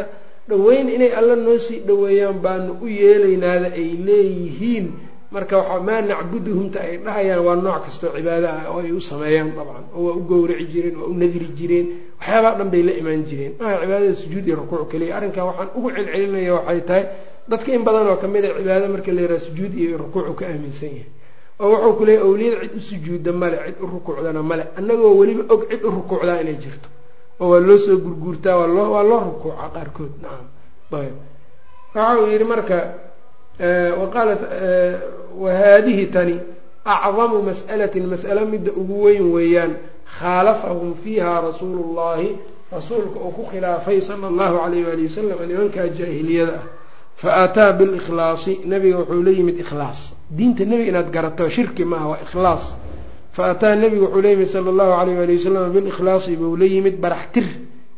[0.50, 4.86] dhoweyn inay alla noo sii dhoweeyaan baanu u yeelaynaada ay leeyihiin
[5.34, 9.50] marka waxa maa nacbuduhumta ay dhahayaan waa nooc kastoo cibaado ah oo ay u sameeyaan
[9.58, 11.88] dabcan oo waa u gowraci jireen waa u nadri jireen
[12.20, 13.54] waxyaabaa dhan bay la imaan jireen.
[13.60, 17.04] Maaha cibaadada sujuud iyo rukuuc keliya arrinkaa waxaan ugu celcelinaya waxay tahay
[17.50, 20.46] dadka in badan oo ka mid a cibaado marka la yaraha sujuud iyo rukuucu ka
[20.46, 21.10] aaminsan yahay.
[21.60, 25.44] Oo wuxuu ku leeyay awliyada cid u sujuudda male cid u rukuucdana male annagoo weliba
[25.54, 26.88] og cid u rukuucdaa inay jirto.
[27.42, 30.48] Oo waa loo soo gurguurtaa waa loo waa loo rukuuca qaarkood nacam
[31.02, 31.16] ayb
[31.96, 32.78] waxa uu yidhi marka
[34.02, 34.42] waqaalat
[35.44, 36.36] wahaadihi tani
[36.86, 39.74] acdamu mas'alatin mas'alo midda ugu weyn weeyaan
[40.20, 42.30] khaalafahum fiiha rasuulu llahi
[42.72, 46.66] rasuulka uu ku khilaafay sala allahu alayh waali wasalam nimankaa jaahiliyada ah
[47.22, 50.00] fa aataa bilikhlaasi nabiga wuxuu la yimid ikhlaas
[50.38, 52.64] diinta nebiga inaad garato shirki maaha waa ikhlaas
[53.36, 56.96] fa ataa nebiga wuxuu la yimid sala allahu alayh waali wasalam bilikhlaasi buu la yimid
[57.04, 57.46] barax tir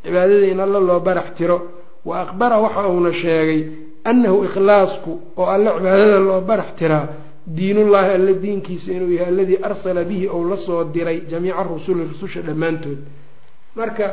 [0.04, 1.58] cibaadada in alla loo barax tiro
[2.06, 3.62] wa aqbara waxa uuna sheegay
[4.10, 7.06] annahu ikhlaasku oo alle cibaadada loo barax tiraa
[7.48, 12.42] diinullaahi alle diinkiisa inuu yahay aladii arsala bihi ou la soo diray jamiica rusuli rususha
[12.42, 12.98] dhammaantood.
[13.76, 14.06] Marka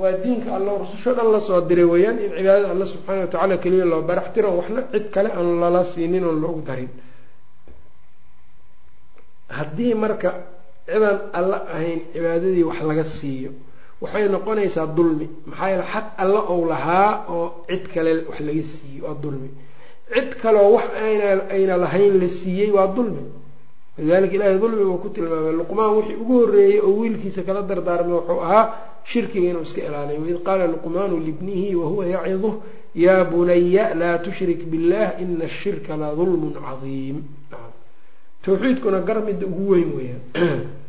[0.00, 3.56] waa diinka alla rususho dhan la soo diray weeyaan in cibaadada alle subxaana wa tacaala
[3.58, 6.88] keliya loo barax tiro waxna cid kale aan lala siinin oon loogu darin.
[9.48, 10.30] Haddii marka
[10.86, 13.50] cidaan alla ahayn cibaadadii wax laga siiyo
[14.00, 15.26] waxay noqonaysaa dulmi.
[15.46, 19.50] Maxaa yeele xaq alla ou lahaa oo cid kale wax laga siiyey waa dulmi
[20.12, 20.84] cid kaleo wax
[21.50, 23.22] ayna lahayn la siiyey waa dulmi.
[23.98, 25.52] Lidalika ilaahay dulmi uu ku tilmaamay.
[25.52, 28.64] Luqmaan wixii ugu horreeyey oo wiilkiisa kala dardaarmay wuxuu ahaa
[29.04, 32.54] shirkiga inuu iska ilaaliyo waid qaala luqmaanu libnihi wahuwa yaciduh
[32.94, 37.22] yaa bunaya laa tushrik billah ina ashirka la dulmun cadiim.
[38.42, 40.22] Tawxiidkuna gar midda ugu weyn weeyaan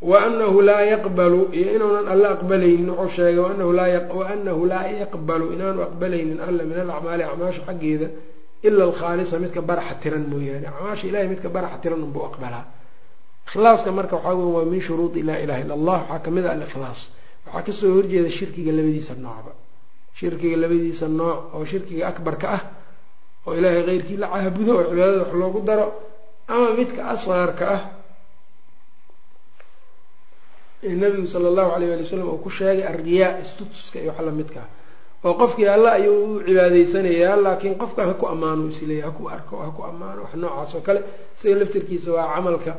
[0.00, 6.62] waanahu laa yaqbalu iyo inuunan alle aqbalaynin wuxuu sheegay waanahu laa yaqbalu inaanu aqbalaynin alle
[6.70, 8.08] min alacmaali acmaasha xaggeeda
[8.66, 12.64] ila alkhaalisa midka baraxa tiran mooyaane acmaasha ilahay midka baraxa tiran unbuu aqbalaa
[13.48, 16.50] ikhlaaska marka waxaa wey waa min shuruudi laa ilaha illa allah waxaa ka mid a
[16.56, 17.00] alikhlaas
[17.46, 19.52] waxaa ka soo horjeeda shirkiga labadiisa noocba
[20.18, 22.62] shirkiga labadiisa nooc oo shirkiga akbarka ah
[23.46, 25.86] oo ilaahay keyrkii la caabudo oo cibaadada wax loogu daro
[26.54, 27.80] ama midka asqarka ah
[30.82, 34.60] ee nabigu sala allahu alayh ali wasalam uu ku sheegay arriyaa istutuska iyo wax lamidka
[34.60, 34.68] ah
[35.24, 39.70] oo qofkii alla ayuu u cibaadaysanayaa laakiin qofka ha ku ammaano isleeya haku arko ha
[39.76, 41.02] ku ammaano wax noocaas oo kale.
[41.36, 42.76] Isaga laftirkiisa waa camalka.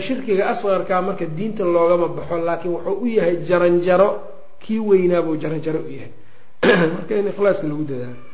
[0.00, 4.08] Shirkiga asqarkaa marka diinta loogama baxo laakiin wuxuu u yahay jaranjaro
[4.58, 6.12] kii weynaabuu jaranjaro u yahay.
[6.94, 8.31] Marka in ikhlaaska lagu dadaalo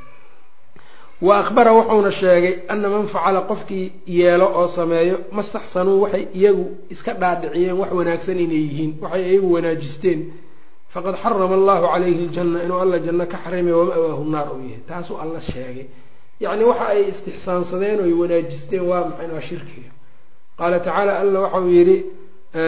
[1.21, 7.13] wa akhbara wuxuuna sheegay ana man facala qofkii yeelo oo sameeyo mastaxsanuu waxay iyagu iska
[7.15, 10.21] dhaadhiciyeen wax wanaagsan inay yihiin waxay iyagu wanaajisteen.
[10.95, 14.81] Faqad xarama allahu calayhi ljanna inuu alla janno ka xarimay wama-waahu naar uu yahay.
[14.89, 15.87] Taasuu alla sheegay.
[16.41, 19.29] Yacni waxa ay istixsaansadeen oy wanaajisteen waa maxay?
[19.35, 19.91] Waa shirkiga
[20.59, 21.97] qaala tacaala alla waxau yidhi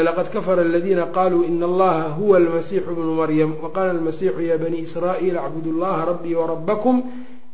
[0.06, 5.38] laqad kafara aladiina qaluu ina allaha huwa almasiixu bnu maryam waqala almasiixu ya bani israa'iil
[5.38, 6.96] acbudu llaha rabbii warabakum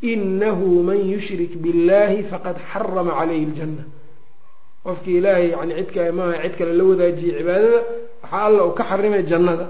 [0.03, 3.83] inahu man yushrik biاllahi faqad xarama calayhi ljanna
[4.85, 7.81] qofkii ilaahay yani cidka maaha cid kale la wadaajiyey cibaadada
[8.23, 9.67] waxaa alla uu ka xarimay jannada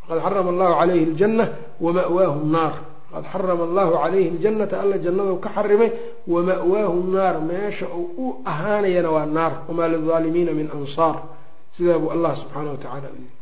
[0.00, 1.44] faqad xarama allahu calayhi ljanna
[1.84, 2.74] wama'waahu nnaar
[3.10, 5.90] faqad xarama allahu calayhi ljannata alla jannadau ka xarimay
[6.32, 11.16] wama'waahu nnaar meesha uu u ahaanayana waa naar wamaa lilaalimiina min ansaar
[11.76, 13.41] sidaa buu allah subxaana wa tacala u yiri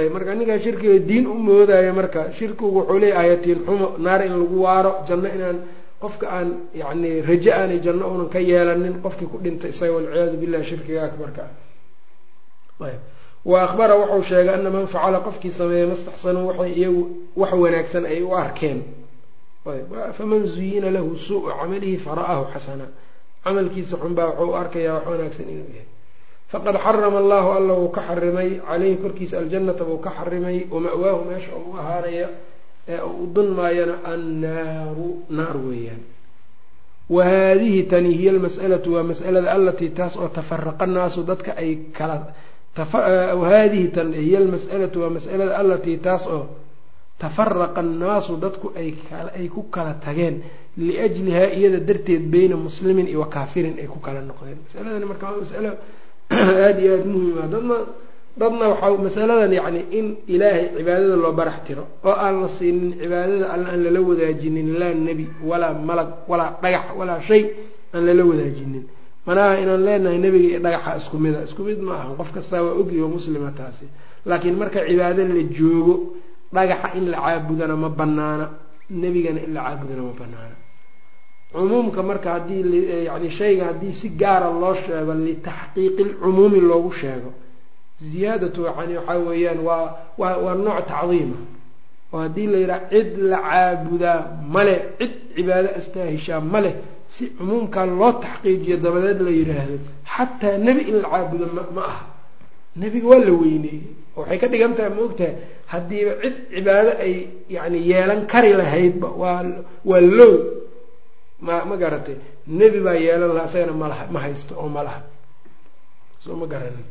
[0.00, 4.32] ayb marka ninkaa shirkiga diin u moodaya marka shirkigu wuxuu leey ayatiin xumo naar in
[4.40, 5.58] lagu waaro janno inaan
[6.02, 10.64] qofka aan yani raje aanay janno unan ka yeelanin qofkii ku dhintay isaga walciyaadu billahi
[10.70, 11.42] shirkiga akbarka
[12.80, 13.00] ah ayb.
[13.44, 17.02] Wa akhbara wuxuu sheegay ana man facala qofkii sameeyey mastaxsanuu waxay iyagu
[17.36, 18.78] wax wanaagsan ay u arkeen.
[20.18, 22.86] Faman zuyina lahu suu camalihi fara'ahu xasana.
[23.44, 25.88] Camalkiisa xunbaa wuxuu u arkayaa wax wanaagsan inuu yahay
[26.54, 31.52] faqad xarama allahu alla wuu ka xarimay caleyhi korkiisa aljannata buu ka xarimay wama'waahu meesha
[31.60, 32.28] uu u ahaanaya
[32.94, 36.02] ee uu dunmaayana annaaru naar weeyaan.
[37.14, 42.16] Wa haadihi tani hiya almas'alatu waa mas'alada alatii taas oo tafaraqa naasu dadka ay kala
[43.50, 46.44] haadihi tan hiya almas'alatu waa mas'alada alatii taas oo
[47.22, 50.36] tafaraqa annaasu dadku ay ku kala tageen
[50.76, 54.58] liajlihaa iyada darteed beyna muslimin iyo wakaafirin ay ku kala noqdeen.
[54.66, 55.70] Masaladani marka waa masalo
[56.30, 57.46] aada iyo aada muhiim ah.
[57.52, 57.76] Dadna
[58.40, 63.46] dadna waxaa masaladan yacni in ilaahay cibaadada loo barax tiro oo aan la siinin cibaadada
[63.54, 67.42] alla aan lala wadaajinin laa nebi walaa malag walaa dhagax walaa shay
[67.94, 68.84] aan lala wadaajinin.
[69.26, 71.38] Manaha inaan leenahay nebiga iyo dhagaxa isku mida.
[71.48, 72.12] Isku mid ma aha.
[72.18, 73.86] Qof kastaa waa ogyaho muslima taasi.
[74.28, 75.94] Laakiin marka cibaado la joogo
[76.52, 78.46] dhagaxa in la caabudana ma banaana
[78.90, 80.56] nebigana in la caabudana ma banaana
[81.54, 87.30] cumuumka marka haddii yani shayga haddii si gaara loo sheego litaxqiiqi lcumuumi loogu sheego
[88.10, 89.84] ziyaadatu yani waxaa weeyaan waa
[90.20, 91.38] waa waa nooc tacdiima
[92.12, 94.18] oo haddii la yidhaha cid la caabudaa
[94.54, 96.70] male cid cibaado astaahishaa male
[97.14, 99.76] si cumuumkaa loo taxqiijiyo dabadeed la yidhaahdo
[100.14, 101.46] xataa nebi in la caabudo
[101.76, 102.04] ma aha.
[102.80, 103.82] Nebiga waa la weyneeyey.
[104.16, 105.34] Waxay ka dhigan tahay ma ogtahay
[105.72, 107.14] haddiiba cid cibaado ay
[107.56, 109.42] yani yeelan kari lahaydba waa
[109.90, 110.34] waa low
[111.46, 112.16] ma ma garatay
[112.46, 115.00] nebi baa yeelan lahaa isagana malaha ma haysto oo ma laha.
[116.22, 116.84] Soo ma garanin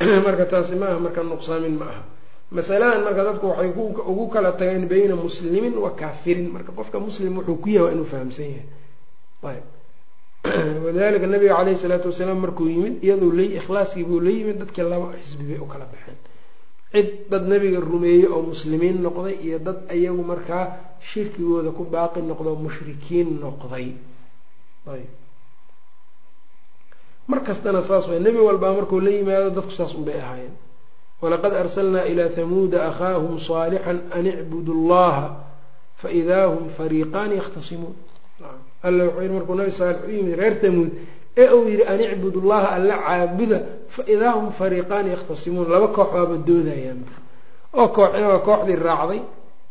[0.26, 2.02] marka taasi maaha marka nuqsaamin ma aha.
[2.50, 3.70] Masaladan marka dadku waxay
[4.10, 6.50] ugu kala tageen beyna muslimin wa kaafirin.
[6.54, 8.66] Marka qofka muslim wuxuu ku yahay waa inuu fahamsan yahay.
[9.50, 9.64] Ayb
[10.84, 15.06] walidalika nabiga caleyhi salaatu wasalaam markuu yimid iyadoo l ikhlaaskii buu la yimid dadkii laba
[15.22, 16.18] xisbi bay u kala baxeen.
[16.92, 20.64] Cid dad nabiga rumeeyey oo muslimiin noqday iyo dad ayagu markaa
[21.10, 23.86] shirkigooda ku baaqi noqdo mushrikiin noqday.
[27.28, 30.54] Mar kastana saas way nebi walbaa markuu la yimaado dadku saas unbay ahaayeen.
[31.22, 35.26] Walaqad arsalnaa ilaa hamuuda akhaahum saalixan an icbudu llaha
[36.02, 37.94] faidaa hum fariiqaani yakhtasimuun
[38.86, 40.90] alla wuxuu yihi markuu nabi saalix u yimid reer hamuud
[41.36, 43.58] ee uu yihi an icbud llaha alla caabuda
[43.94, 47.00] faidaa hum fariiqaani yakhtasimuun laba koox waaba doodayaan
[47.80, 49.20] oo kooxina waa kooxdii raacday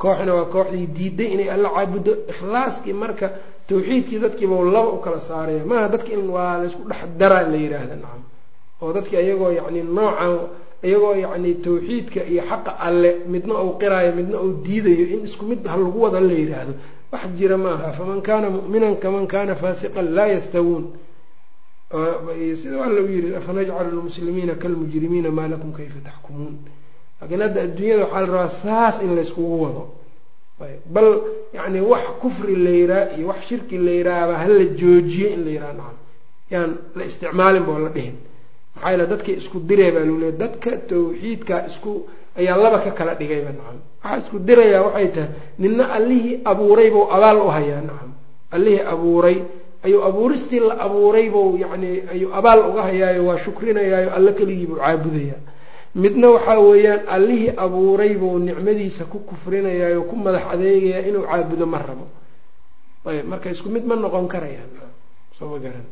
[0.03, 3.27] kooxina waa kooxdii diiday inay alla caabudo ikhlaaskii marka
[3.69, 5.63] tawxiidkii dadkiiba laba u kala saaraya.
[5.71, 8.21] Maaha dadka in waa laysku dhex daraa la yidhaahda nacam
[8.81, 10.33] oo dadki iyagoo yacni noocan
[10.87, 15.61] iyagoo yacni tawxiidka iyo xaqa alle midna uu qiraayo midna uu diidayo in isku mid
[15.71, 16.73] ha lagu wada la yidhaahdo
[17.11, 20.85] wax jira maaha faman kaana mu'minan kaman kana faasiqan laa yastawuun.
[22.61, 26.55] Sida alla u yiri afanajcalu lmuslimiina kalmujrimiina maa lakum kayfa taxkumuun
[27.23, 29.83] laakiin hadda adduunyada waxaa la rabaa saas in layskugu wado.
[30.95, 31.09] Bal
[31.53, 35.73] yani wax kufri la yiraa iyo wax shirki la yiraahba hala joojiyo in la yiraa
[35.73, 35.97] nacam.
[36.51, 38.15] Yaan la isticmaalin boo la dhihin.
[38.75, 41.91] Maxaa yaele dadka isku diree baa lou leey dadka tawxiidka isku
[42.39, 43.77] ayaa laba ka kala dhigayba nacam.
[44.03, 48.11] Waxaa isku dirayaa waxay tahay nina allihii abuuray buu abaal u hayaa nacam.
[48.55, 49.37] Allihii abuuray
[49.85, 54.79] ayuu abuuristii la abuuray buu yacni ayuu abaal uga hayaayo waa shukrinayaayo alle keligii buu
[54.83, 55.41] caabudayaa
[55.95, 61.77] midna waxaa weeyaan allihii abuuray buu nicmadiisa ku kufrinayaayo ku madax adeegayaa inuu caabudo ma
[61.77, 62.05] rabo.
[63.05, 64.71] Ayb marka isku mid ma noqon karayaan.
[65.37, 65.85] Soo ma garan.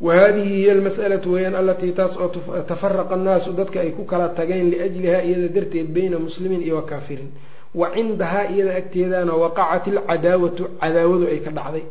[0.00, 2.28] Wahadihi hiya almas'alatu weeyaan alatii taas oo
[2.68, 7.30] tafaraqa annaasu dadka ay ku kala tageen liajliha iyada darteed bayna muslimiin iyo wa kaafirin.
[7.74, 11.84] Wa cindahaa iyada agteedana waqacat ilcadaawatu cadaawadu ay ka dhacday.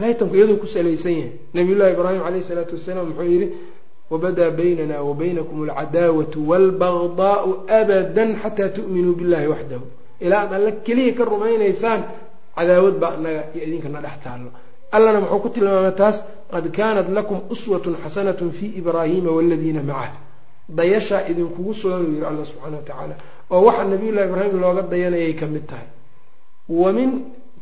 [0.00, 1.32] Laytanku iyaduu ku salaysan yahay.
[1.54, 3.48] Nabiyullahi ibraahim caleyhi isalaatu wasalaam muxuu yidhi
[4.10, 7.48] wabadaa baynana wa baynakum alcadaawatu waalbagdaau
[7.80, 9.84] abadan xataa tu'minuu billahi waxdahu
[10.24, 12.00] ilaa ad alle keliya ka rumaynaysaan
[12.56, 14.50] cadaawad baa anaga iyo idinkana dhex taallo
[14.96, 16.16] allana muxuu ku tilmaamay taas
[16.52, 20.12] qad kaanat lakum uswatun xasanatun fii ibraahiima waladiina macah
[20.78, 23.14] dayashaa idinkugu sugan uu yihi alla subxaana wa tacaala
[23.54, 25.88] oo waxa nabiyullahi ibraahim looga dayanayay ka mid tahay
[26.82, 27.10] wa min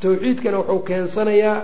[0.03, 1.57] tawxiidkana wuxuu keensanayaa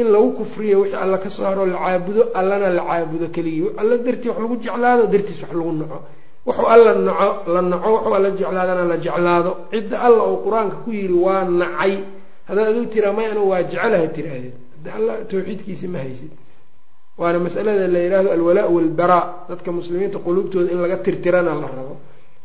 [0.00, 3.96] in lagu kufriyo wixii alla ka soo haro la caabudo allana la caabudo keligii alla
[4.06, 5.98] dartii wax lagu jeclaado dartiis wax lagu naco.
[6.46, 9.50] Wuxuu alla naco la naco wuxuu alla jeclaadana la jeclaado.
[9.72, 11.94] Cidda alla uu qur'aanka ku yidhi waa nacay.
[12.48, 16.32] Haddaad aduu tiraa may anu waa jecelaha tiraahdeed hadda alla tawxiidkiisi ma haysid.
[17.18, 21.94] Waana masalada la yidhaahdo alwalaa walbaraa dadka muslimiinta quluubtooda in laga tirtirana la rabo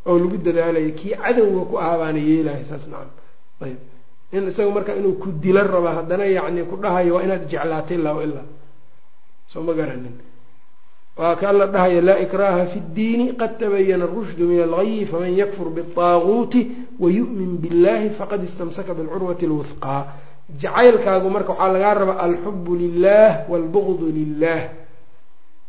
[0.09, 3.09] oo lagu dadaalayo kii cadowga ku ahaa baana yeelahay saas nacam.
[3.63, 3.79] Ayb
[4.32, 8.22] in isaga marka inuu ku dila raba haddana yacni ku dhahayo waa inaad jeclaatay ilaa
[8.26, 8.46] ilaa
[9.52, 10.16] soo ma garanin
[11.18, 15.68] waa ka alla dhahaya laa ikraha fi ddiini qad tabayana arushdu min algayi faman yakfur
[15.76, 16.60] biالطaaguuti
[17.02, 20.02] wayu'min biاllahi faqad istamsaka bilcurwati اlwuhqaa
[20.62, 24.60] jacaylkaagu marka waxaa lagaa rabaa alxubu lilah wاlbugdu lilah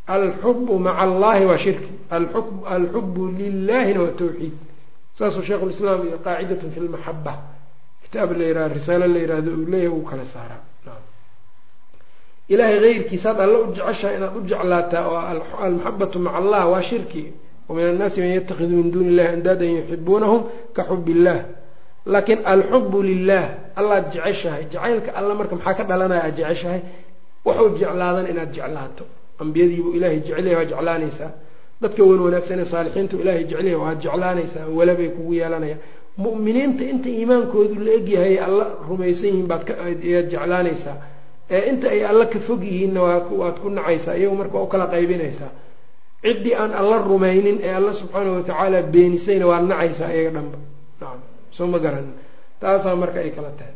[0.07, 1.91] alxubu maca allahi waa shirki
[2.75, 4.55] alxubu lilahina waa tawxiid
[5.17, 7.33] saasuu sheikhu lislaam iyo qaacidatun fi lmaxaba
[8.10, 10.62] kitaab la yihah risaalo la yihahdo uu leeyahay uu kala saaraa.
[12.48, 15.20] Ilaahay keyrkiisaad alla u jeceshahay inaad u jeclaataa oo
[15.66, 17.24] almaxabatu maca allah waa shirki.
[17.68, 20.40] Wamin annaasi man yatakhidu min duuni illahi andaadan yuxibuunahum
[20.76, 21.38] ka xub illah
[22.12, 23.44] laakiin alxubu lilah
[23.80, 26.80] allaad jeceshahay jacaylka alla marka maxaa ka dhalanaya aad jeceshahay?
[27.46, 29.04] Wuxuu jeclaadan inaad jeclaato.
[29.42, 31.30] Ambiyadiibuu ilaahay jecelyahay waad jeclaanaysaa.
[31.82, 34.64] Dadka wan wanaagsanee saalixiintu ilaahay jecelyahay waad jeclaanaysaa.
[34.78, 35.80] Walabay kugu yeelanayaan
[36.24, 39.62] mu'miniinta inta iimaankoodu la egyahay alla rumaysan yihiin baad
[40.06, 40.96] ayaad jeclaanaysaa.
[41.50, 43.00] Ee inta ay alla ka fog yihiinna
[43.40, 45.50] waad ku nacaysaa iyagu marka u kala qaybinaysaa.
[46.24, 50.58] Ciddii aan alla rumaynin ee alla subxaana watacaala beenisayna waad nacaysaa iyaga dhanba.
[51.00, 51.20] Nacam
[51.56, 52.14] soo ma garanin
[52.60, 53.74] taasaa marka ay kala tahay.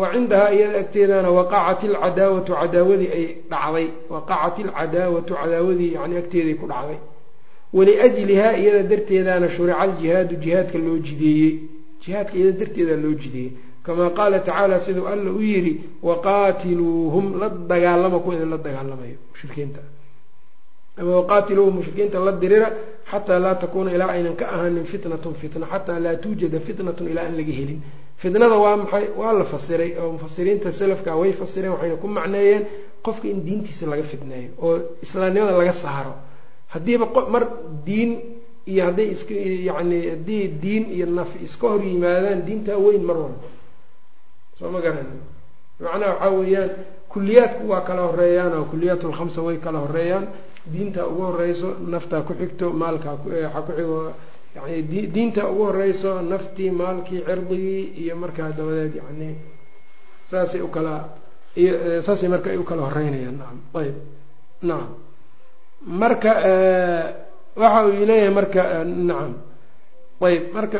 [0.00, 3.86] Wa cindahaa iyada agteedana waqacat ilcadaawatu cadaawadii ay dhacday.
[4.14, 6.98] Waqacat ilcadaawatu cadaawadii yani agteeday ku dhacday
[7.76, 11.52] waliajlihaa iyada darteedana shurica aljihaadu jihaadka loo jideeyey.
[12.02, 13.52] Jihaadka iyada darteedaa loo jideeyey.
[13.86, 19.80] Kamaa qaala tacaala siduu alla u yidhi waqaatiluuhum la dagaalama kuwa idin la dagaalamayo mushrikiinta.
[20.98, 22.68] Ama waqaatiluuhum mushrikiinta la dirira
[23.10, 27.36] xataa laa takuuna ilaa aynan ka ahaanin fitnatun fitna xataa laa tuujada fitnatun ilaa aan
[27.36, 27.80] laga helin.
[28.22, 29.04] Fitnada waa maxay?
[29.20, 32.62] Waa la fasiray oo mufasiriinta salafka way fasireen waxayna ku macneeyeen
[33.06, 36.14] qofka in diintiisa laga fitneeyo oo islaamnimada laga saaro
[36.74, 37.44] haddiiba mar
[37.86, 38.10] diin
[38.72, 39.30] iyo hadday isk
[39.68, 43.46] yacni haddii diin iyo naf iska hor yimaadaan diintaa weyn mar walba
[44.58, 45.06] soo ma garan.
[45.82, 46.70] Macnaha waxaa weeyaan
[47.12, 50.24] kuliyaadku waa kala horeeyaan oo kuliyaat lkhamsa way kala horeeyaan
[50.72, 53.98] diinta ugu horeyso naftaa ku xigto maalkaa waxaa ku xigo
[54.56, 54.76] yani
[55.14, 59.28] diinta ugu horeyso naftii maalkii cirdigii iyo markaa dabadeed yani
[60.30, 60.94] saasay u kala
[62.06, 63.96] saasay marka ay u kala horeynayaan nacam ayb
[64.68, 64.90] nacam
[65.86, 66.30] marka
[67.56, 69.34] waxa uu leeyahay marka nacam.
[70.22, 70.78] Ayb marka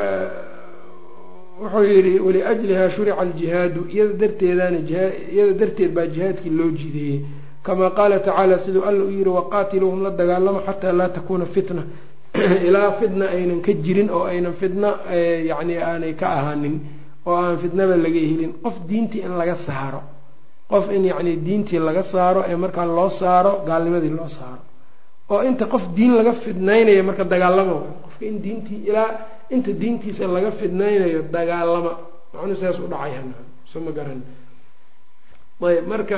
[1.61, 3.87] wuxuu yihi waliajliha shurica aljihaadu.
[3.89, 7.21] Iyada darteedana iyada darteed baa jihaadkii loo jideeyey.
[7.63, 11.83] Kamaa qaala tacaala siduu alla u yihi waqaatiluuhum la dagaalamo xataa laa takuuna fitna.
[12.67, 14.89] Ilaa fitna aynan ka jirin oo aynan fitna
[15.49, 16.79] yani aanay ka ahaanin
[17.25, 18.53] oo aan fitnaba laga helin.
[18.63, 20.01] Qof diintii in laga saaro
[20.69, 24.72] qof in yacni diintii laga saaro ee markaa loo saaro gaalnimadii loo saaro
[25.33, 27.75] oo inta qof diin laga fidnaynayo marka dagaalama.
[28.03, 29.09] Qofka in diintii ilaa
[29.55, 31.91] inta diintiisa laga fidnaynayo dagaalama.
[32.33, 33.37] Macnuu saas u dhacay hana
[33.71, 34.21] soo ma garan.
[35.63, 36.17] Ayb marka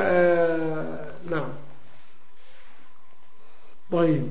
[1.29, 1.53] nacam
[4.03, 4.25] ayb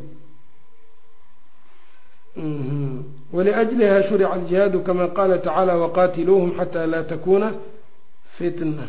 [3.33, 7.49] wliأjliha shurica aljihaadu kama qala tacaalى waqatiluuhm xata laa takuna
[8.37, 8.87] fitna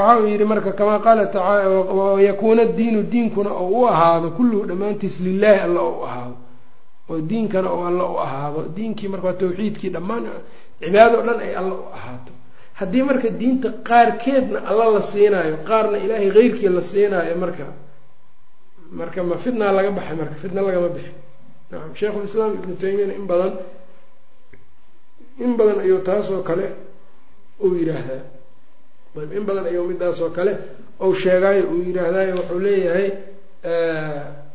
[0.00, 1.68] waxa uu yidhi marka kamaa qaala tacaala
[2.14, 6.36] wayakuuna diinu diinkuna oo u ahaado kulluhu dhammaantiis lilaahi alla oo u ahaado.
[7.10, 8.60] Oo diinkana oo alla u ahaado.
[8.76, 10.24] Diinkii marka tawxiidkii dhammaan
[10.80, 12.32] cibaado o dhan ay alla u ahaato.
[12.78, 17.64] Haddii marka diinta qaarkeedna alla la siinaayo qaarna ilaahay keyrkii la siinaayo marka
[19.00, 21.16] marka ma fitnaa laga baxay marka fitna lagama bixin.
[21.70, 23.52] Nacam sheikhulislaam ibnu taymiyana in badan
[25.44, 26.66] in badan ayuu taasoo kale
[27.64, 28.22] uu yidhaahdaa
[29.16, 30.58] in badan ayuu midaas oo kale
[31.00, 33.10] ou sheegaayo uu yidhaahdayo wuxuu leeyahay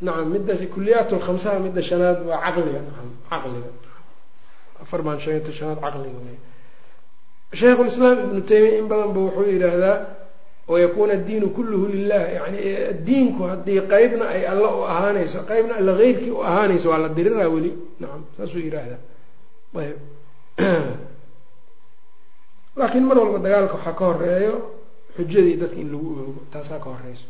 [0.02, 3.70] nacam midda kuliyaat lkhamsaha midda shanaad waa caqliga nacam caqliga.
[4.82, 6.38] Afar baan sheegata shanaad caqliga wey
[7.54, 9.98] shaykhulislaam ibnu taymiya in badan ba wuxuu yidhaahdaa
[10.68, 12.60] wayakuuna addiinu kulluhu lilah yani
[13.06, 17.50] diinku haddii qeybna ay alla u ahaanayso qeybna alla keyrkii u ahaanayso waa la diriraa
[17.50, 17.74] weli.
[18.00, 19.02] Nacam saasuu yidhaahdaa.
[19.76, 19.98] Ayb
[22.80, 24.56] laakiin mar walba dagaalka waxaa ka horeeyo
[25.18, 27.26] xujadii dadka in lagu oogo taasaa ka horeyso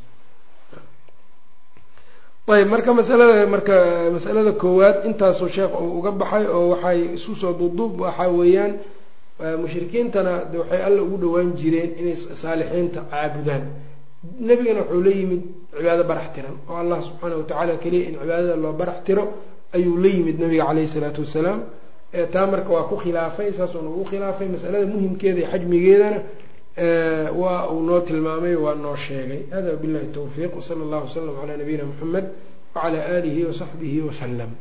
[2.55, 3.75] ayb marka masalada marka
[4.15, 8.73] masalada koowaad intaasuu sheekh uu uga baxay oo waxay isu soo duuduub waxaa weeyaan
[9.63, 13.63] mushrikiintana waxay alla ugu dhawaan jireen inay saalixiinta caabudaan.
[14.47, 15.41] Nebigana wuxuu la yimid
[15.77, 19.23] cibaado barax tiran oo allah subxaana watacaala keliya in cibaadada loo barax tiro
[19.75, 21.59] ayuu la yimid nabiga caleyhi isalaatu wasalaam
[22.33, 24.47] taa marka waa ku khilaafay saasuuna ugu khilaafay.
[24.47, 26.19] Masalada muhimkeeda iyo xajmigeedana
[27.41, 29.41] waa uu noo tilmaamay waa noo sheegay.
[29.51, 32.25] Hada wabillahi towfiiq wsala allahu wasalam calaa nabiyina muxamed
[32.75, 34.51] wacalaa aalihi wasaxbihi wasalam